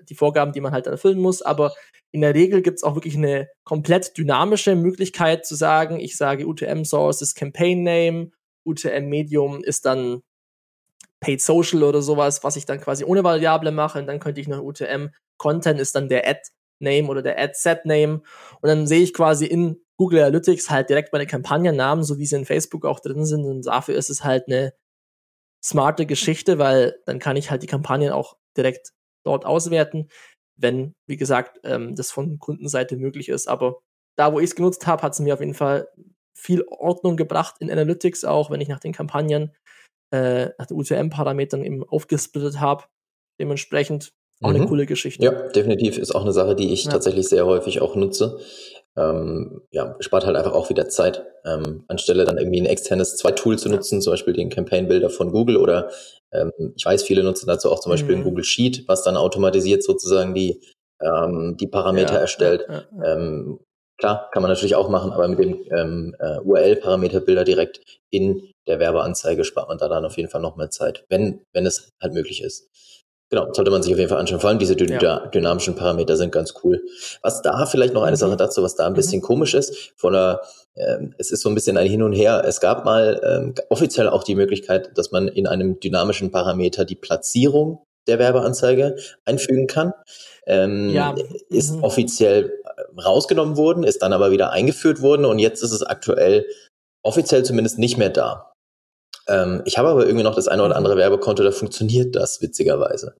die 0.09 0.14
Vorgaben, 0.14 0.53
die 0.53 0.61
man 0.61 0.72
halt 0.72 0.87
erfüllen 0.87 1.18
muss. 1.18 1.42
Aber 1.42 1.72
in 2.12 2.20
der 2.20 2.35
Regel 2.35 2.62
gibt 2.62 2.79
es 2.79 2.83
auch 2.83 2.94
wirklich 2.94 3.16
eine 3.16 3.49
komplett 3.64 4.16
dynamische 4.16 4.77
Möglichkeit 4.77 5.46
zu 5.46 5.55
sagen, 5.55 5.99
ich 5.99 6.16
sage 6.16 6.46
UTM 6.46 6.85
Source 6.85 7.22
ist 7.22 7.35
Campaign 7.35 7.83
Name, 7.83 8.31
UTM 8.64 9.09
Medium 9.09 9.62
ist 9.62 9.85
dann 9.87 10.22
Paid 11.20 11.40
Social 11.40 11.83
oder 11.83 12.03
sowas, 12.03 12.44
was 12.44 12.57
ich 12.57 12.66
dann 12.66 12.81
quasi 12.81 13.05
ohne 13.05 13.25
Variable 13.25 13.72
mache. 13.72 13.99
Und 13.99 14.07
dann 14.07 14.20
könnte 14.20 14.40
ich 14.40 14.49
noch 14.49 14.62
UTM 14.62 15.09
Content 15.38 15.81
ist 15.81 15.94
dann 15.94 16.09
der 16.09 16.27
Ad 16.27 16.40
Name 16.79 17.09
oder 17.09 17.22
der 17.22 17.38
Ad-Set-Name. 17.38 18.22
Und 18.61 18.68
dann 18.68 18.87
sehe 18.87 19.03
ich 19.03 19.14
quasi 19.14 19.46
in 19.46 19.81
Google 19.96 20.20
Analytics 20.20 20.70
halt 20.70 20.90
direkt 20.90 21.12
meine 21.12 21.27
Kampagnennamen, 21.27 22.05
so 22.05 22.18
wie 22.18 22.27
sie 22.27 22.37
in 22.37 22.44
Facebook 22.44 22.85
auch 22.85 23.01
drin 23.01 23.25
sind. 23.25 23.44
Und 23.44 23.66
dafür 23.66 23.94
ist 23.94 24.11
es 24.11 24.25
halt 24.25 24.44
eine 24.46 24.75
smarte 25.64 26.07
Geschichte, 26.07 26.59
weil 26.59 27.01
dann 27.07 27.18
kann 27.18 27.37
ich 27.37 27.51
halt 27.51 27.62
die 27.62 27.66
Kampagnen 27.66 28.11
auch 28.11 28.37
direkt 28.57 28.92
dort 29.26 29.44
auswerten, 29.44 30.08
wenn, 30.58 30.94
wie 31.06 31.16
gesagt, 31.16 31.60
ähm, 31.64 31.94
das 31.94 32.10
von 32.10 32.38
Kundenseite 32.38 32.96
möglich 32.96 33.28
ist. 33.28 33.48
Aber 33.48 33.80
da, 34.16 34.32
wo 34.32 34.38
ich 34.38 34.46
es 34.46 34.56
genutzt 34.56 34.86
habe, 34.86 35.02
hat 35.02 35.12
es 35.12 35.20
mir 35.20 35.34
auf 35.34 35.40
jeden 35.40 35.54
Fall 35.54 35.88
viel 36.34 36.64
Ordnung 36.68 37.16
gebracht 37.16 37.56
in 37.60 37.70
Analytics, 37.70 38.24
auch 38.24 38.50
wenn 38.50 38.60
ich 38.60 38.68
nach 38.68 38.80
den 38.80 38.92
Kampagnen, 38.92 39.54
äh, 40.12 40.50
nach 40.58 40.66
den 40.66 40.78
UTM-Parametern 40.78 41.64
eben 41.64 41.84
aufgesplittet 41.84 42.60
habe. 42.60 42.84
Dementsprechend 43.40 44.12
auch 44.42 44.50
mhm. 44.50 44.56
eine 44.56 44.66
coole 44.66 44.86
Geschichte. 44.86 45.24
Ja, 45.24 45.48
definitiv 45.48 45.98
ist 45.98 46.14
auch 46.14 46.22
eine 46.22 46.32
Sache, 46.32 46.54
die 46.54 46.72
ich 46.72 46.84
ja. 46.84 46.92
tatsächlich 46.92 47.28
sehr 47.28 47.46
häufig 47.46 47.80
auch 47.80 47.96
nutze. 47.96 48.38
Ähm, 48.96 49.61
ja, 49.70 49.94
spart 50.00 50.24
halt 50.24 50.37
einfach 50.37 50.52
auch 50.52 50.70
wieder 50.70 50.88
Zeit. 50.88 51.24
Ähm, 51.44 51.85
anstelle 51.88 52.24
dann 52.24 52.38
irgendwie 52.38 52.61
ein 52.61 52.66
externes 52.66 53.16
Zweitool 53.16 53.59
zu 53.59 53.68
nutzen, 53.68 54.00
zum 54.00 54.12
Beispiel 54.12 54.32
den 54.32 54.50
Campaign 54.50 54.88
Builder 54.88 55.11
von 55.11 55.32
Google 55.32 55.59
oder 55.59 55.90
ähm, 56.32 56.52
ich 56.76 56.85
weiß, 56.85 57.02
viele 57.02 57.22
nutzen 57.22 57.46
dazu 57.46 57.70
auch 57.70 57.80
zum 57.80 57.90
Beispiel 57.90 58.16
mhm. 58.16 58.22
ein 58.22 58.24
Google 58.24 58.44
Sheet, 58.44 58.85
was 58.88 59.02
dann 59.02 59.16
automatisiert 59.16 59.82
sozusagen 59.82 60.35
die, 60.35 60.61
ähm, 61.00 61.56
die 61.59 61.66
Parameter 61.66 62.14
ja, 62.14 62.20
erstellt. 62.20 62.66
Ja, 62.68 62.85
ähm, 63.04 63.61
klar, 63.98 64.30
kann 64.32 64.42
man 64.42 64.50
natürlich 64.50 64.76
auch 64.76 64.88
machen, 64.88 65.12
aber 65.12 65.28
mit 65.28 65.38
dem 65.38 65.64
ähm, 65.70 66.16
äh, 66.18 66.38
URL-Parameterbilder 66.40 67.44
direkt 67.44 67.80
in 68.11 68.50
der 68.66 68.80
Werbeanzeige 68.80 69.44
spart 69.44 69.68
man 69.68 69.78
da 69.78 69.88
dann 69.88 70.04
auf 70.04 70.16
jeden 70.16 70.28
Fall 70.28 70.40
noch 70.40 70.56
mehr 70.56 70.70
Zeit, 70.70 71.04
wenn, 71.09 71.42
wenn 71.52 71.66
es 71.66 71.90
halt 72.02 72.14
möglich 72.14 72.42
ist. 72.42 72.68
Genau, 73.28 73.52
sollte 73.52 73.72
man 73.72 73.82
sich 73.82 73.92
auf 73.92 73.98
jeden 73.98 74.08
Fall 74.08 74.20
anschauen. 74.20 74.38
Vor 74.38 74.50
allem 74.50 74.60
diese 74.60 74.76
dyn 74.76 75.00
ja. 75.00 75.26
dynamischen 75.26 75.74
Parameter 75.74 76.16
sind 76.16 76.30
ganz 76.30 76.54
cool. 76.62 76.80
Was 77.22 77.42
da 77.42 77.66
vielleicht 77.66 77.92
noch 77.92 78.02
eine 78.02 78.12
mhm. 78.12 78.20
Sache 78.20 78.36
dazu, 78.36 78.62
was 78.62 78.76
da 78.76 78.86
ein 78.86 78.92
mhm. 78.92 78.96
bisschen 78.96 79.18
mhm. 79.18 79.24
komisch 79.24 79.54
ist, 79.54 79.92
von 79.96 80.12
der, 80.12 80.42
ähm, 80.76 81.14
es 81.18 81.32
ist 81.32 81.42
so 81.42 81.48
ein 81.48 81.54
bisschen 81.56 81.76
ein 81.76 81.88
Hin 81.88 82.02
und 82.02 82.12
Her. 82.12 82.44
Es 82.46 82.60
gab 82.60 82.84
mal 82.84 83.20
ähm, 83.24 83.54
offiziell 83.68 84.08
auch 84.08 84.22
die 84.22 84.36
Möglichkeit, 84.36 84.96
dass 84.96 85.10
man 85.10 85.26
in 85.26 85.48
einem 85.48 85.80
dynamischen 85.80 86.30
Parameter 86.30 86.84
die 86.84 86.94
Platzierung 86.94 87.82
der 88.06 88.20
Werbeanzeige 88.20 88.96
einfügen 89.24 89.66
kann. 89.66 89.92
Ähm, 90.46 90.90
ja. 90.90 91.12
Ist 91.48 91.74
mhm. 91.74 91.82
offiziell 91.82 92.52
äh, 92.64 93.00
rausgenommen 93.00 93.56
worden, 93.56 93.82
ist 93.82 94.02
dann 94.02 94.12
aber 94.12 94.30
wieder 94.30 94.50
eingeführt 94.50 95.02
worden 95.02 95.24
und 95.24 95.40
jetzt 95.40 95.64
ist 95.64 95.72
es 95.72 95.82
aktuell 95.82 96.46
offiziell 97.02 97.44
zumindest 97.44 97.78
nicht 97.78 97.98
mehr 97.98 98.10
da. 98.10 98.52
Ähm, 99.28 99.62
ich 99.64 99.78
habe 99.78 99.88
aber 99.88 100.06
irgendwie 100.06 100.24
noch 100.24 100.34
das 100.34 100.48
eine 100.48 100.62
oder 100.62 100.76
andere 100.76 100.96
Werbekonto, 100.96 101.42
da 101.42 101.50
funktioniert 101.50 102.14
das 102.14 102.40
witzigerweise. 102.42 103.16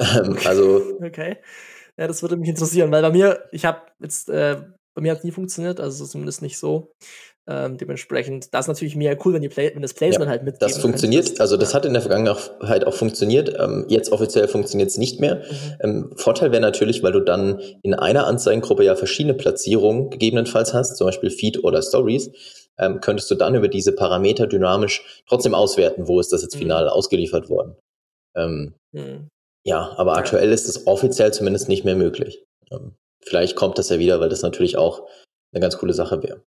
Ähm, 0.00 0.36
also. 0.44 0.82
Okay. 1.02 1.36
Ja, 1.96 2.06
das 2.06 2.22
würde 2.22 2.36
mich 2.36 2.48
interessieren, 2.48 2.90
weil 2.92 3.02
bei 3.02 3.10
mir, 3.10 3.44
ich 3.52 3.64
habe 3.64 3.82
jetzt, 4.00 4.30
äh, 4.30 4.56
bei 4.94 5.02
mir 5.02 5.12
hat 5.12 5.24
nie 5.24 5.32
funktioniert, 5.32 5.80
also 5.80 6.06
zumindest 6.06 6.40
nicht 6.40 6.58
so. 6.58 6.92
Ähm, 7.48 7.78
dementsprechend, 7.78 8.54
das 8.54 8.66
ist 8.66 8.68
natürlich 8.68 8.96
mega 8.96 9.16
cool, 9.24 9.34
wenn, 9.34 9.42
die 9.42 9.48
Play 9.48 9.72
wenn 9.74 9.82
das 9.82 9.92
Placement 9.92 10.26
ja, 10.26 10.30
halt 10.30 10.44
mitgeht. 10.44 10.62
Das 10.62 10.78
funktioniert, 10.78 11.24
könntest. 11.24 11.40
also 11.40 11.56
das 11.56 11.74
hat 11.74 11.84
in 11.84 11.92
der 11.92 12.02
Vergangenheit 12.02 12.86
auch 12.86 12.94
funktioniert. 12.94 13.54
Ähm, 13.58 13.86
jetzt 13.88 14.12
offiziell 14.12 14.46
funktioniert 14.46 14.90
es 14.90 14.98
nicht 14.98 15.20
mehr. 15.20 15.36
Mhm. 15.36 15.76
Ähm, 15.80 16.12
Vorteil 16.16 16.52
wäre 16.52 16.62
natürlich, 16.62 17.02
weil 17.02 17.12
du 17.12 17.20
dann 17.20 17.60
in 17.82 17.94
einer 17.94 18.26
Anzeigengruppe 18.26 18.84
ja 18.84 18.94
verschiedene 18.94 19.34
Platzierungen 19.34 20.10
gegebenenfalls 20.10 20.74
hast, 20.74 20.96
zum 20.96 21.06
Beispiel 21.06 21.30
Feed 21.30 21.64
oder 21.64 21.82
Stories 21.82 22.30
ähm, 22.80 23.00
könntest 23.00 23.30
du 23.30 23.34
dann 23.34 23.54
über 23.54 23.68
diese 23.68 23.92
Parameter 23.92 24.46
dynamisch 24.46 25.22
trotzdem 25.28 25.54
auswerten, 25.54 26.08
wo 26.08 26.18
ist 26.18 26.32
das 26.32 26.42
jetzt 26.42 26.54
mhm. 26.56 26.60
final 26.60 26.84
mhm. 26.84 26.90
ausgeliefert 26.90 27.48
worden. 27.48 27.76
Ähm, 28.34 28.74
mhm. 28.92 29.28
Ja, 29.64 29.94
aber 29.96 30.16
aktuell 30.16 30.50
ist 30.50 30.68
es 30.68 30.86
offiziell 30.86 31.32
zumindest 31.32 31.68
nicht 31.68 31.84
mehr 31.84 31.96
möglich. 31.96 32.42
Ähm, 32.70 32.94
vielleicht 33.22 33.54
kommt 33.54 33.78
das 33.78 33.90
ja 33.90 33.98
wieder, 33.98 34.20
weil 34.20 34.30
das 34.30 34.42
natürlich 34.42 34.78
auch 34.78 35.06
eine 35.52 35.60
ganz 35.60 35.76
coole 35.76 35.92
Sache 35.92 36.22
wäre. 36.22 36.42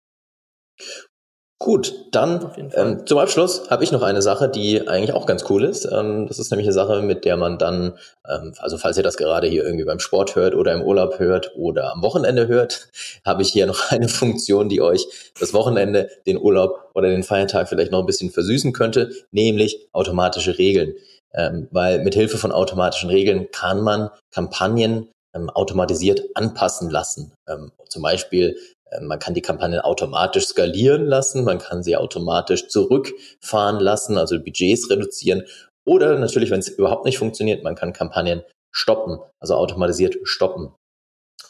Gut, 1.62 2.06
dann 2.12 2.50
ähm, 2.74 3.06
zum 3.06 3.18
Abschluss 3.18 3.68
habe 3.68 3.84
ich 3.84 3.92
noch 3.92 4.00
eine 4.00 4.22
Sache, 4.22 4.48
die 4.48 4.88
eigentlich 4.88 5.12
auch 5.12 5.26
ganz 5.26 5.44
cool 5.50 5.64
ist. 5.64 5.84
Ähm, 5.84 6.26
das 6.26 6.38
ist 6.38 6.50
nämlich 6.50 6.66
eine 6.66 6.72
Sache, 6.72 7.02
mit 7.02 7.26
der 7.26 7.36
man 7.36 7.58
dann, 7.58 7.98
ähm, 8.26 8.54
also 8.60 8.78
falls 8.78 8.96
ihr 8.96 9.02
das 9.02 9.18
gerade 9.18 9.46
hier 9.46 9.62
irgendwie 9.62 9.84
beim 9.84 9.98
Sport 9.98 10.36
hört 10.36 10.54
oder 10.54 10.72
im 10.72 10.80
Urlaub 10.80 11.18
hört 11.18 11.52
oder 11.56 11.92
am 11.92 12.00
Wochenende 12.00 12.48
hört, 12.48 12.88
habe 13.26 13.42
ich 13.42 13.50
hier 13.50 13.66
noch 13.66 13.90
eine 13.90 14.08
Funktion, 14.08 14.70
die 14.70 14.80
euch 14.80 15.06
das 15.38 15.52
Wochenende, 15.52 16.08
den 16.26 16.38
Urlaub 16.38 16.92
oder 16.94 17.10
den 17.10 17.22
Feiertag 17.22 17.68
vielleicht 17.68 17.92
noch 17.92 18.00
ein 18.00 18.06
bisschen 18.06 18.30
versüßen 18.30 18.72
könnte, 18.72 19.10
nämlich 19.30 19.86
automatische 19.92 20.56
Regeln. 20.56 20.94
Ähm, 21.34 21.68
weil 21.72 22.02
mit 22.02 22.14
Hilfe 22.14 22.38
von 22.38 22.52
automatischen 22.52 23.10
Regeln 23.10 23.50
kann 23.52 23.82
man 23.82 24.08
Kampagnen 24.30 25.08
ähm, 25.34 25.50
automatisiert 25.50 26.22
anpassen 26.34 26.88
lassen. 26.88 27.32
Ähm, 27.46 27.70
zum 27.88 28.02
Beispiel 28.02 28.56
man 29.00 29.18
kann 29.18 29.34
die 29.34 29.42
Kampagnen 29.42 29.80
automatisch 29.80 30.46
skalieren 30.46 31.06
lassen, 31.06 31.44
man 31.44 31.58
kann 31.58 31.82
sie 31.82 31.96
automatisch 31.96 32.68
zurückfahren 32.68 33.80
lassen, 33.80 34.18
also 34.18 34.38
Budgets 34.38 34.90
reduzieren. 34.90 35.44
Oder 35.86 36.18
natürlich, 36.18 36.50
wenn 36.50 36.60
es 36.60 36.68
überhaupt 36.68 37.04
nicht 37.04 37.18
funktioniert, 37.18 37.64
man 37.64 37.74
kann 37.74 37.92
Kampagnen 37.92 38.42
stoppen, 38.72 39.18
also 39.40 39.54
automatisiert 39.54 40.16
stoppen. 40.24 40.74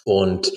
Und 0.04 0.52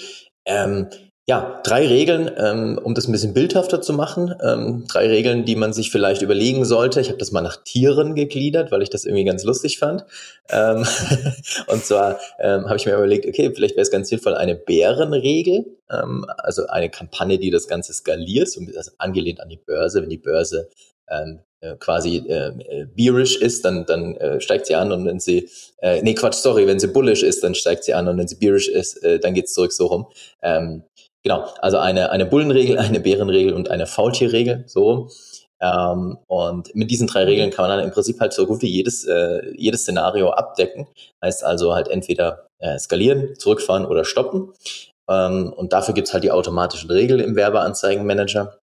ähm, 0.45 0.89
ja, 1.25 1.61
drei 1.63 1.87
Regeln, 1.87 2.29
ähm, 2.37 2.77
um 2.83 2.95
das 2.95 3.07
ein 3.07 3.13
bisschen 3.13 3.33
bildhafter 3.33 3.81
zu 3.81 3.93
machen. 3.93 4.35
Ähm, 4.43 4.83
drei 4.89 5.07
Regeln, 5.07 5.45
die 5.45 5.55
man 5.55 5.71
sich 5.71 5.89
vielleicht 5.89 6.21
überlegen 6.21 6.65
sollte. 6.65 6.99
Ich 6.99 7.07
habe 7.07 7.17
das 7.17 7.31
mal 7.31 7.39
nach 7.39 7.63
Tieren 7.63 8.13
gegliedert, 8.13 8.71
weil 8.71 8.81
ich 8.81 8.89
das 8.89 9.05
irgendwie 9.05 9.23
ganz 9.23 9.45
lustig 9.45 9.79
fand. 9.79 10.03
Ähm, 10.49 10.85
und 11.67 11.85
zwar 11.85 12.19
ähm, 12.39 12.65
habe 12.65 12.75
ich 12.75 12.85
mir 12.85 12.95
überlegt, 12.95 13.25
okay, 13.25 13.53
vielleicht 13.55 13.75
wäre 13.75 13.83
es 13.83 13.91
ganz 13.91 14.09
sinnvoll, 14.09 14.35
eine 14.35 14.55
Bärenregel, 14.55 15.65
ähm, 15.89 16.25
also 16.39 16.67
eine 16.67 16.89
Kampagne, 16.89 17.39
die 17.39 17.51
das 17.51 17.69
Ganze 17.69 17.93
skaliert, 17.93 18.49
so 18.49 18.59
also 18.75 18.91
angelehnt 18.97 19.39
an 19.39 19.47
die 19.47 19.61
Börse. 19.65 20.01
Wenn 20.01 20.09
die 20.09 20.17
Börse 20.17 20.67
ähm, 21.09 21.39
äh, 21.61 21.77
quasi 21.77 22.17
äh, 22.17 22.85
bearish 22.93 23.37
ist, 23.37 23.63
dann, 23.63 23.85
dann 23.85 24.17
äh, 24.17 24.41
steigt 24.41 24.65
sie 24.65 24.75
an 24.75 24.91
und 24.91 25.05
wenn 25.05 25.21
sie, 25.21 25.49
äh, 25.77 26.01
nee 26.01 26.15
Quatsch, 26.15 26.35
sorry, 26.35 26.67
wenn 26.67 26.81
sie 26.81 26.87
bullish 26.87 27.23
ist, 27.23 27.41
dann 27.45 27.55
steigt 27.55 27.85
sie 27.85 27.93
an 27.93 28.09
und 28.09 28.17
wenn 28.17 28.27
sie 28.27 28.35
bearish 28.35 28.67
ist, 28.67 29.01
äh, 29.03 29.19
dann 29.19 29.33
geht's 29.33 29.53
zurück 29.53 29.71
so 29.71 29.85
rum. 29.85 30.07
Ähm, 30.41 30.83
Genau, 31.23 31.47
also 31.59 31.77
eine, 31.77 32.11
eine 32.11 32.25
Bullenregel, 32.25 32.77
eine 32.79 32.99
Bärenregel 32.99 33.53
und 33.53 33.71
eine 33.71 33.87
Faultierregel, 33.87 34.63
so. 34.67 35.09
Ähm, 35.61 36.17
und 36.27 36.75
mit 36.75 36.91
diesen 36.91 37.07
drei 37.07 37.23
Regeln 37.23 37.49
kann 37.49 37.67
man 37.67 37.77
dann 37.77 37.87
im 37.87 37.93
Prinzip 37.93 38.19
halt 38.19 38.33
so 38.33 38.45
gut 38.45 38.61
wie 38.61 38.67
jedes, 38.67 39.05
äh, 39.05 39.53
jedes 39.55 39.83
Szenario 39.83 40.31
abdecken. 40.31 40.87
Heißt 41.23 41.43
also 41.43 41.73
halt 41.73 41.87
entweder 41.87 42.47
äh, 42.59 42.77
skalieren, 42.77 43.35
zurückfahren 43.39 43.85
oder 43.85 44.03
stoppen. 44.03 44.51
Ähm, 45.09 45.53
und 45.53 45.71
dafür 45.71 45.93
gibt's 45.93 46.13
halt 46.13 46.25
die 46.25 46.31
automatischen 46.31 46.91
Regeln 46.91 47.21
im 47.21 47.37
Werbeanzeigenmanager. 47.37 48.59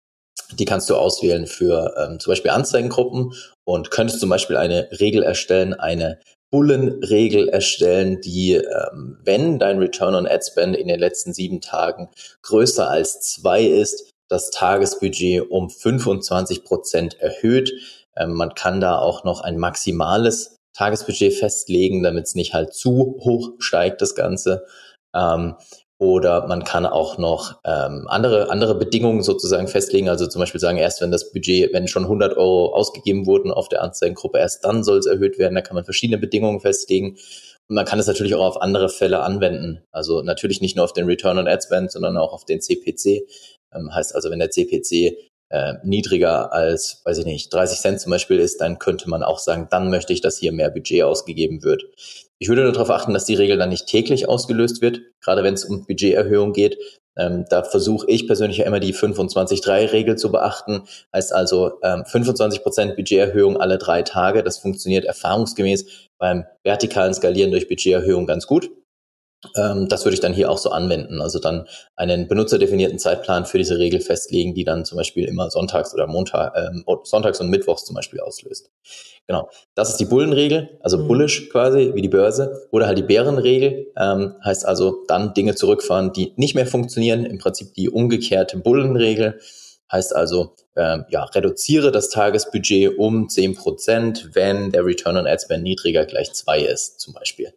Die 0.59 0.64
kannst 0.64 0.88
du 0.88 0.97
auswählen 0.97 1.47
für 1.47 1.95
ähm, 1.99 2.19
zum 2.19 2.31
Beispiel 2.31 2.51
Anzeigengruppen 2.51 3.35
und 3.64 3.90
könntest 3.90 4.21
zum 4.21 4.31
Beispiel 4.31 4.57
eine 4.57 4.88
Regel 5.01 5.23
erstellen, 5.23 5.75
eine 5.75 6.19
Bullenregel 6.51 7.49
erstellen, 7.49 8.21
die, 8.21 8.55
ähm, 8.55 9.19
wenn 9.25 9.59
dein 9.59 9.79
Return 9.79 10.15
on 10.15 10.27
Ad 10.27 10.45
Spend 10.45 10.77
in 10.77 10.89
den 10.89 11.01
letzten 11.01 11.35
sieben 11.35 11.61
Tagen 11.61 12.09
größer 12.43 12.89
als 12.89 13.21
zwei 13.21 13.65
ist, 13.65 14.13
das 14.29 14.51
Tagesbudget 14.51 15.51
um 15.51 15.71
25 15.71 16.65
Prozent 16.65 17.21
erhöht. 17.21 17.73
Ähm, 18.17 18.33
man 18.33 18.55
kann 18.55 18.81
da 18.81 18.99
auch 18.99 19.25
noch 19.25 19.41
ein 19.41 19.59
maximales 19.59 20.57
Tagesbudget 20.75 21.35
festlegen, 21.35 22.03
damit 22.03 22.27
es 22.27 22.35
nicht 22.35 22.55
halt 22.55 22.75
zu 22.75 23.19
hoch 23.21 23.53
steigt, 23.59 24.03
das 24.03 24.15
Ganze. 24.15 24.67
Ähm, 25.15 25.57
oder 25.99 26.47
man 26.47 26.65
kann 26.65 26.85
auch 26.85 27.17
noch 27.17 27.59
ähm, 27.65 28.07
andere, 28.09 28.51
andere 28.51 28.75
Bedingungen 28.75 29.23
sozusagen 29.23 29.67
festlegen. 29.67 30.11
Also 30.11 30.27
zum 30.27 30.41
Beispiel 30.41 30.61
sagen, 30.61 30.77
erst 30.77 31.01
wenn 31.01 31.11
das 31.11 31.33
Budget, 31.33 31.73
wenn 31.73 31.89
schon 31.89 32.05
100 32.05 32.37
Euro 32.37 32.75
ausgegeben 32.75 33.27
wurden 33.27 33.51
auf 33.51 33.69
der 33.69 33.83
Anzeigengruppe, 33.83 34.39
erst 34.39 34.65
dann 34.65 34.85
soll 34.85 34.99
es 34.99 35.07
erhöht 35.07 35.39
werden. 35.39 35.55
Da 35.55 35.63
kann 35.63 35.75
man 35.75 35.85
verschiedene 35.85 36.19
Bedingungen 36.19 36.61
festlegen. 36.61 37.17
Und 37.69 37.75
man 37.75 37.87
kann 37.87 37.99
es 37.99 38.07
natürlich 38.07 38.35
auch 38.35 38.45
auf 38.45 38.61
andere 38.61 38.91
Fälle 38.91 39.21
anwenden. 39.21 39.83
Also 39.91 40.21
natürlich 40.21 40.61
nicht 40.61 40.77
nur 40.77 40.85
auf 40.85 40.93
den 40.93 41.07
Return 41.07 41.39
on 41.39 41.49
Ad 41.49 41.63
Spend, 41.65 41.91
sondern 41.91 42.19
auch 42.19 42.33
auf 42.33 42.45
den 42.45 42.61
CPC. 42.61 43.27
Ähm, 43.75 43.95
heißt 43.95 44.15
also, 44.15 44.31
wenn 44.31 44.39
der 44.39 44.51
CPC 44.51 45.17
äh, 45.49 45.75
niedriger 45.83 46.53
als, 46.53 47.01
weiß 47.05 47.19
ich 47.19 47.25
nicht, 47.25 47.53
30 47.53 47.79
Cent 47.79 48.01
zum 48.01 48.11
Beispiel 48.11 48.39
ist, 48.39 48.61
dann 48.61 48.79
könnte 48.79 49.09
man 49.09 49.23
auch 49.23 49.39
sagen, 49.39 49.69
dann 49.71 49.91
möchte 49.91 50.13
ich, 50.13 50.21
dass 50.21 50.39
hier 50.39 50.53
mehr 50.53 50.71
Budget 50.71 51.05
ausgegeben 51.05 51.63
wird. 51.63 51.85
Ich 52.38 52.49
würde 52.49 52.62
nur 52.62 52.72
darauf 52.72 52.90
achten, 52.90 53.14
dass 53.14 53.25
die 53.25 53.35
Regel 53.35 53.57
dann 53.57 53.70
nicht 53.70 53.87
täglich 53.87 54.29
ausgelöst 54.29 54.83
wird, 54.83 55.01
gerade 55.22 55.42
wenn 55.42 55.55
es 55.55 55.64
um 55.64 55.87
Budgeterhöhung 55.87 56.53
geht. 56.53 56.77
Ähm, 57.18 57.46
da 57.49 57.62
versuche 57.62 58.07
ich 58.09 58.27
persönlich 58.27 58.59
ja 58.59 58.66
immer 58.66 58.81
die 58.81 58.94
25-3-Regel 58.94 60.16
zu 60.16 60.31
beachten. 60.31 60.83
Heißt 61.14 61.33
also 61.33 61.81
ähm, 61.83 62.03
25% 62.03 62.94
Budgeterhöhung 62.94 63.57
alle 63.57 63.79
drei 63.79 64.03
Tage. 64.03 64.42
Das 64.42 64.59
funktioniert 64.59 65.07
erfahrungsgemäß 65.07 66.09
beim 66.18 66.44
vertikalen 66.62 67.14
Skalieren 67.14 67.51
durch 67.51 67.68
Budgeterhöhung 67.68 68.27
ganz 68.27 68.46
gut. 68.46 68.70
Ähm, 69.57 69.89
das 69.89 70.05
würde 70.05 70.15
ich 70.15 70.21
dann 70.21 70.33
hier 70.33 70.51
auch 70.51 70.59
so 70.59 70.71
anwenden. 70.71 71.21
Also 71.21 71.39
dann 71.39 71.67
einen 71.97 72.29
benutzerdefinierten 72.29 72.99
Zeitplan 72.99 73.47
für 73.47 73.59
diese 73.59 73.79
Regel 73.79 74.01
festlegen, 74.01 74.55
die 74.55 74.65
dann 74.65 74.85
zum 74.85 74.97
Beispiel 74.97 75.27
immer 75.27 75.51
sonntags 75.51 75.95
oder 75.95 76.07
Montag, 76.07 76.55
äh, 76.57 76.71
sonntags 77.05 77.41
und 77.41 77.51
mittwochs 77.51 77.85
zum 77.85 77.95
Beispiel 77.95 78.21
auslöst. 78.21 78.71
Genau. 79.27 79.49
Das 79.75 79.91
ist 79.91 79.97
die 79.99 80.05
Bullenregel, 80.05 80.79
also 80.81 80.99
mhm. 80.99 81.09
bullish 81.09 81.49
quasi, 81.51 81.93
wie 81.95 82.03
die 82.03 82.09
Börse. 82.09 82.69
Oder 82.71 82.87
halt 82.87 82.99
die 82.99 83.03
Bärenregel, 83.03 83.93
ähm, 83.97 84.35
heißt 84.45 84.67
also 84.67 85.05
dann 85.09 85.35
Dinge 85.35 85.55
zurückfahren, 85.55 86.13
die 86.13 86.33
nicht 86.37 86.55
mehr 86.55 86.67
funktionieren. 86.67 87.25
Im 87.25 87.39
Prinzip 87.39 87.75
die 87.75 87.91
umgekehrte 87.91 88.59
Bullenregel. 88.59 89.41
Heißt 89.91 90.15
also, 90.17 90.55
ähm, 90.77 91.05
ja, 91.11 91.25
reduziere 91.25 91.93
das 91.93 92.11
Tagesbudget 92.11 92.99
um 92.99 93.29
zehn 93.29 93.55
Prozent, 93.55 94.31
wenn 94.35 94.73
der 94.73 94.85
Return 94.85 95.17
on 95.17 95.27
Ad 95.27 95.43
Spend 95.43 95.63
niedriger 95.63 96.05
gleich 96.07 96.33
zwei 96.33 96.61
ist, 96.61 97.01
zum 97.01 97.15
Beispiel. 97.15 97.55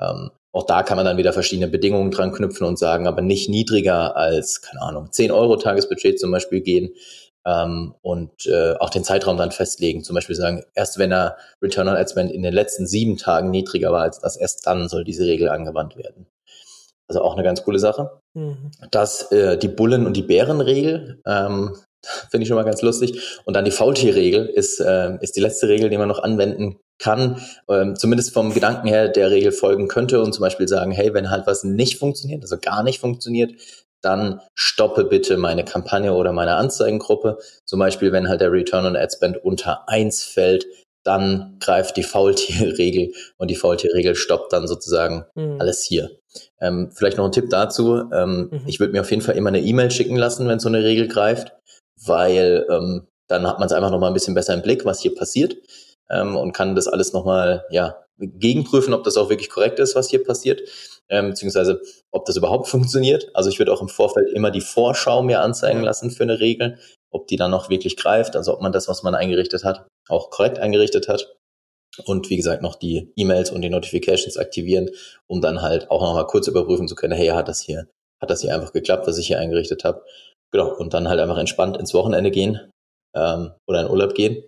Ähm, 0.00 0.30
auch 0.52 0.66
da 0.66 0.82
kann 0.82 0.96
man 0.96 1.06
dann 1.06 1.16
wieder 1.16 1.32
verschiedene 1.32 1.68
Bedingungen 1.68 2.10
dran 2.10 2.32
knüpfen 2.32 2.66
und 2.66 2.78
sagen, 2.78 3.06
aber 3.06 3.22
nicht 3.22 3.48
niedriger 3.48 4.16
als, 4.16 4.62
keine 4.62 4.82
Ahnung, 4.82 5.12
10 5.12 5.30
Euro 5.30 5.56
Tagesbudget 5.56 6.18
zum 6.18 6.32
Beispiel 6.32 6.60
gehen 6.60 6.90
ähm, 7.46 7.94
und 8.02 8.46
äh, 8.46 8.74
auch 8.78 8.90
den 8.90 9.04
Zeitraum 9.04 9.36
dann 9.36 9.52
festlegen. 9.52 10.02
Zum 10.02 10.14
Beispiel 10.14 10.34
sagen, 10.34 10.64
erst 10.74 10.98
wenn 10.98 11.12
er 11.12 11.36
Return 11.62 11.88
on 11.88 11.96
Ad 11.96 12.10
Spend 12.10 12.32
in 12.32 12.42
den 12.42 12.52
letzten 12.52 12.86
sieben 12.86 13.16
Tagen 13.16 13.50
niedriger 13.50 13.92
war 13.92 14.02
als 14.02 14.18
das, 14.18 14.36
erst 14.36 14.66
dann 14.66 14.88
soll 14.88 15.04
diese 15.04 15.24
Regel 15.24 15.48
angewandt 15.48 15.96
werden. 15.96 16.26
Also 17.08 17.22
auch 17.22 17.34
eine 17.34 17.42
ganz 17.44 17.64
coole 17.64 17.78
Sache. 17.78 18.20
Mhm. 18.34 18.70
Das, 18.90 19.30
äh, 19.32 19.56
die 19.56 19.68
Bullen- 19.68 20.06
und 20.06 20.16
die 20.16 20.22
Bärenregel, 20.22 21.20
ähm, 21.26 21.76
finde 22.30 22.42
ich 22.42 22.48
schon 22.48 22.56
mal 22.56 22.64
ganz 22.64 22.82
lustig. 22.82 23.40
Und 23.44 23.54
dann 23.54 23.64
die 23.64 23.70
Faultierregel 23.70 24.46
ist, 24.46 24.80
äh, 24.80 25.16
ist 25.20 25.36
die 25.36 25.40
letzte 25.40 25.68
Regel, 25.68 25.90
die 25.90 25.98
man 25.98 26.08
noch 26.08 26.22
anwenden 26.22 26.80
kann, 27.00 27.40
ähm, 27.68 27.96
zumindest 27.96 28.32
vom 28.32 28.54
Gedanken 28.54 28.86
her 28.86 29.08
der 29.08 29.30
Regel 29.30 29.50
folgen 29.50 29.88
könnte 29.88 30.22
und 30.22 30.32
zum 30.32 30.42
Beispiel 30.42 30.68
sagen, 30.68 30.92
hey, 30.92 31.12
wenn 31.12 31.30
halt 31.30 31.46
was 31.46 31.64
nicht 31.64 31.98
funktioniert, 31.98 32.42
also 32.42 32.58
gar 32.58 32.84
nicht 32.84 33.00
funktioniert, 33.00 33.52
dann 34.02 34.40
stoppe 34.54 35.04
bitte 35.04 35.36
meine 35.36 35.64
Kampagne 35.64 36.14
oder 36.14 36.32
meine 36.32 36.54
Anzeigengruppe. 36.54 37.38
Zum 37.64 37.80
Beispiel, 37.80 38.12
wenn 38.12 38.28
halt 38.28 38.40
der 38.40 38.52
Return 38.52 38.86
on 38.86 38.96
Ad 38.96 39.12
Spend 39.14 39.42
unter 39.44 39.88
eins 39.88 40.24
fällt, 40.24 40.66
dann 41.02 41.56
greift 41.60 41.96
die 41.96 42.02
Faultierregel 42.02 43.12
und 43.38 43.50
die 43.50 43.56
Faultierregel 43.56 44.14
stoppt 44.14 44.52
dann 44.52 44.68
sozusagen 44.68 45.24
mhm. 45.34 45.56
alles 45.58 45.82
hier. 45.82 46.10
Ähm, 46.60 46.90
vielleicht 46.94 47.16
noch 47.16 47.24
ein 47.24 47.32
Tipp 47.32 47.50
dazu. 47.50 48.10
Ähm, 48.12 48.48
mhm. 48.50 48.62
Ich 48.66 48.80
würde 48.80 48.92
mir 48.92 49.00
auf 49.00 49.10
jeden 49.10 49.22
Fall 49.22 49.36
immer 49.36 49.48
eine 49.48 49.60
E-Mail 49.60 49.90
schicken 49.90 50.16
lassen, 50.16 50.46
wenn 50.48 50.60
so 50.60 50.68
eine 50.68 50.84
Regel 50.84 51.08
greift, 51.08 51.52
weil 52.04 52.66
ähm, 52.70 53.06
dann 53.28 53.46
hat 53.46 53.58
man 53.58 53.66
es 53.66 53.72
einfach 53.72 53.90
noch 53.90 53.98
mal 53.98 54.08
ein 54.08 54.14
bisschen 54.14 54.34
besser 54.34 54.54
im 54.54 54.62
Blick, 54.62 54.84
was 54.84 55.00
hier 55.00 55.14
passiert 55.14 55.56
ähm, 56.10 56.36
und 56.36 56.52
kann 56.52 56.74
das 56.74 56.88
alles 56.88 57.12
nochmal 57.12 57.64
ja, 57.70 58.04
gegenprüfen, 58.18 58.94
ob 58.94 59.04
das 59.04 59.16
auch 59.16 59.30
wirklich 59.30 59.50
korrekt 59.50 59.78
ist, 59.78 59.94
was 59.94 60.10
hier 60.10 60.22
passiert, 60.22 60.62
ähm, 61.08 61.30
beziehungsweise 61.30 61.80
ob 62.10 62.24
das 62.26 62.36
überhaupt 62.36 62.68
funktioniert. 62.68 63.30
Also 63.34 63.48
ich 63.48 63.58
würde 63.58 63.72
auch 63.72 63.80
im 63.80 63.88
Vorfeld 63.88 64.30
immer 64.30 64.50
die 64.50 64.60
Vorschau 64.60 65.22
mir 65.22 65.40
anzeigen 65.40 65.82
lassen 65.82 66.10
für 66.10 66.24
eine 66.24 66.40
Regel, 66.40 66.78
ob 67.10 67.26
die 67.26 67.36
dann 67.36 67.50
noch 67.50 67.70
wirklich 67.70 67.96
greift, 67.96 68.36
also 68.36 68.52
ob 68.52 68.60
man 68.60 68.72
das, 68.72 68.88
was 68.88 69.02
man 69.02 69.14
eingerichtet 69.14 69.64
hat, 69.64 69.86
auch 70.08 70.30
korrekt 70.30 70.58
eingerichtet 70.58 71.08
hat. 71.08 71.34
Und 72.04 72.30
wie 72.30 72.36
gesagt, 72.36 72.62
noch 72.62 72.76
die 72.76 73.12
E-Mails 73.16 73.50
und 73.50 73.62
die 73.62 73.70
Notifications 73.70 74.36
aktivieren, 74.36 74.90
um 75.26 75.40
dann 75.40 75.60
halt 75.60 75.90
auch 75.90 76.02
nochmal 76.02 76.26
kurz 76.26 76.46
überprüfen 76.46 76.86
zu 76.86 76.94
können, 76.94 77.14
hey, 77.14 77.28
hat 77.28 77.48
das 77.48 77.60
hier, 77.60 77.88
hat 78.22 78.30
das 78.30 78.42
hier 78.42 78.54
einfach 78.54 78.72
geklappt, 78.72 79.06
was 79.06 79.18
ich 79.18 79.26
hier 79.26 79.40
eingerichtet 79.40 79.82
habe. 79.84 80.04
Genau, 80.52 80.72
und 80.76 80.94
dann 80.94 81.08
halt 81.08 81.20
einfach 81.20 81.38
entspannt 81.38 81.76
ins 81.76 81.94
Wochenende 81.94 82.30
gehen 82.30 82.70
ähm, 83.16 83.52
oder 83.68 83.82
in 83.82 83.90
Urlaub 83.90 84.14
gehen 84.14 84.44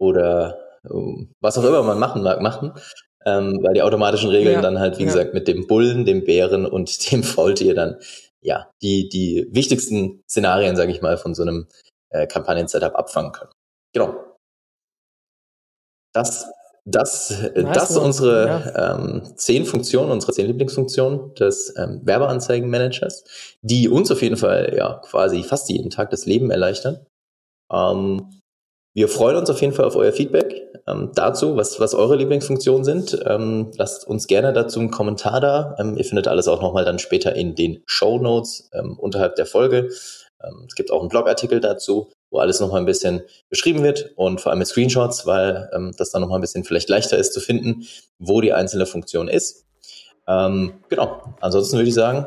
oder 0.00 0.59
was 0.82 1.58
auch 1.58 1.64
immer 1.64 1.82
man 1.82 1.98
machen 1.98 2.22
mag, 2.22 2.40
machen. 2.40 2.72
Ähm, 3.26 3.58
weil 3.62 3.74
die 3.74 3.82
automatischen 3.82 4.30
Regeln 4.30 4.54
ja, 4.54 4.60
dann 4.62 4.78
halt, 4.78 4.98
wie 4.98 5.02
ja. 5.02 5.08
gesagt, 5.08 5.34
mit 5.34 5.46
dem 5.46 5.66
Bullen, 5.66 6.06
dem 6.06 6.24
Bären 6.24 6.64
und 6.64 7.10
dem 7.12 7.22
Faultier 7.22 7.74
dann, 7.74 7.96
ja, 8.40 8.70
die, 8.80 9.08
die 9.08 9.46
wichtigsten 9.50 10.22
Szenarien, 10.28 10.76
sage 10.76 10.90
ich 10.90 11.02
mal, 11.02 11.18
von 11.18 11.34
so 11.34 11.42
einem 11.42 11.68
äh, 12.08 12.26
Kampagnen-Setup 12.26 12.94
abfangen 12.94 13.32
können. 13.32 13.52
Genau. 13.92 14.14
Das, 16.14 16.50
das, 16.86 17.30
äh, 17.30 17.62
nice 17.62 17.74
das 17.74 17.96
unsere 17.96 18.46
ja. 18.46 18.94
ähm, 18.96 19.36
zehn 19.36 19.66
Funktionen, 19.66 20.10
unsere 20.10 20.32
zehn 20.32 20.46
Lieblingsfunktionen 20.46 21.34
des 21.34 21.74
ähm, 21.76 22.00
Werbeanzeigenmanagers, 22.04 23.24
die 23.60 23.88
uns 23.88 24.10
auf 24.10 24.22
jeden 24.22 24.36
Fall 24.36 24.74
ja 24.76 24.94
quasi 25.04 25.42
fast 25.42 25.68
jeden 25.68 25.90
Tag 25.90 26.10
das 26.10 26.24
Leben 26.24 26.50
erleichtern. 26.50 27.04
Ähm, 27.70 28.39
wir 28.92 29.08
freuen 29.08 29.36
uns 29.36 29.50
auf 29.50 29.60
jeden 29.60 29.72
Fall 29.72 29.84
auf 29.84 29.96
euer 29.96 30.12
Feedback 30.12 30.62
ähm, 30.88 31.12
dazu, 31.14 31.56
was, 31.56 31.78
was 31.78 31.94
eure 31.94 32.16
Lieblingsfunktionen 32.16 32.84
sind. 32.84 33.18
Ähm, 33.24 33.70
lasst 33.76 34.06
uns 34.06 34.26
gerne 34.26 34.52
dazu 34.52 34.80
einen 34.80 34.90
Kommentar 34.90 35.40
da. 35.40 35.76
Ähm, 35.78 35.96
ihr 35.96 36.04
findet 36.04 36.26
alles 36.26 36.48
auch 36.48 36.60
nochmal 36.60 36.84
dann 36.84 36.98
später 36.98 37.34
in 37.34 37.54
den 37.54 37.82
Show 37.86 38.18
Notes 38.18 38.68
ähm, 38.72 38.98
unterhalb 38.98 39.36
der 39.36 39.46
Folge. 39.46 39.90
Ähm, 40.42 40.64
es 40.66 40.74
gibt 40.74 40.90
auch 40.90 41.00
einen 41.00 41.08
Blogartikel 41.08 41.60
dazu, 41.60 42.10
wo 42.30 42.38
alles 42.38 42.58
nochmal 42.60 42.80
ein 42.80 42.86
bisschen 42.86 43.22
beschrieben 43.48 43.82
wird 43.84 44.12
und 44.16 44.40
vor 44.40 44.50
allem 44.50 44.58
mit 44.58 44.68
Screenshots, 44.68 45.26
weil 45.26 45.70
ähm, 45.72 45.92
das 45.96 46.10
dann 46.10 46.22
nochmal 46.22 46.38
ein 46.38 46.42
bisschen 46.42 46.64
vielleicht 46.64 46.88
leichter 46.88 47.16
ist 47.16 47.32
zu 47.32 47.40
finden, 47.40 47.84
wo 48.18 48.40
die 48.40 48.52
einzelne 48.52 48.86
Funktion 48.86 49.28
ist. 49.28 49.66
genau. 50.26 51.34
Ansonsten 51.40 51.76
würde 51.76 51.88
ich 51.88 51.94
sagen, 51.94 52.26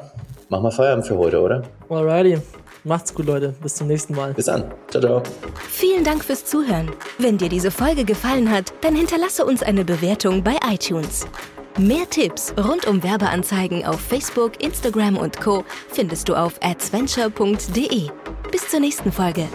machen 0.49 0.63
wir 0.63 0.71
Feierabend 0.71 1.07
für 1.07 1.17
heute, 1.17 1.39
oder? 1.39 1.63
Alrighty. 1.87 2.41
Macht's 2.83 3.13
gut, 3.13 3.25
Leute. 3.25 3.53
Bis 3.61 3.75
zum 3.75 3.87
nächsten 3.87 4.15
Mal. 4.15 4.33
Bis 4.33 4.45
dann. 4.45 4.73
Ciao, 4.89 5.01
ciao. 5.01 5.23
Vielen 5.69 6.03
Dank 6.03 6.23
fürs 6.23 6.45
Zuhören. 6.45 6.91
Wenn 7.17 7.37
dir 7.37 7.49
diese 7.49 7.71
Folge 7.71 8.03
gefallen 8.03 8.51
hat, 8.51 8.73
dann 8.81 8.95
hinterlasse 8.95 9.45
uns 9.45 9.63
eine 9.63 9.85
Bewertung 9.85 10.43
bei 10.43 10.57
iTunes. 10.69 11.25
Mehr 11.79 12.07
Tipps 12.09 12.53
rund 12.57 12.85
um 12.85 13.01
Werbeanzeigen 13.01 13.83
auf 13.85 13.99
Facebook, 13.99 14.61
Instagram 14.61 15.17
und 15.17 15.41
Co. 15.41 15.63
findest 15.89 16.29
du 16.29 16.35
auf 16.35 16.59
adventure.de. 16.61 18.09
Bis 18.51 18.69
zur 18.69 18.79
nächsten 18.79 19.11
Folge. 19.11 19.47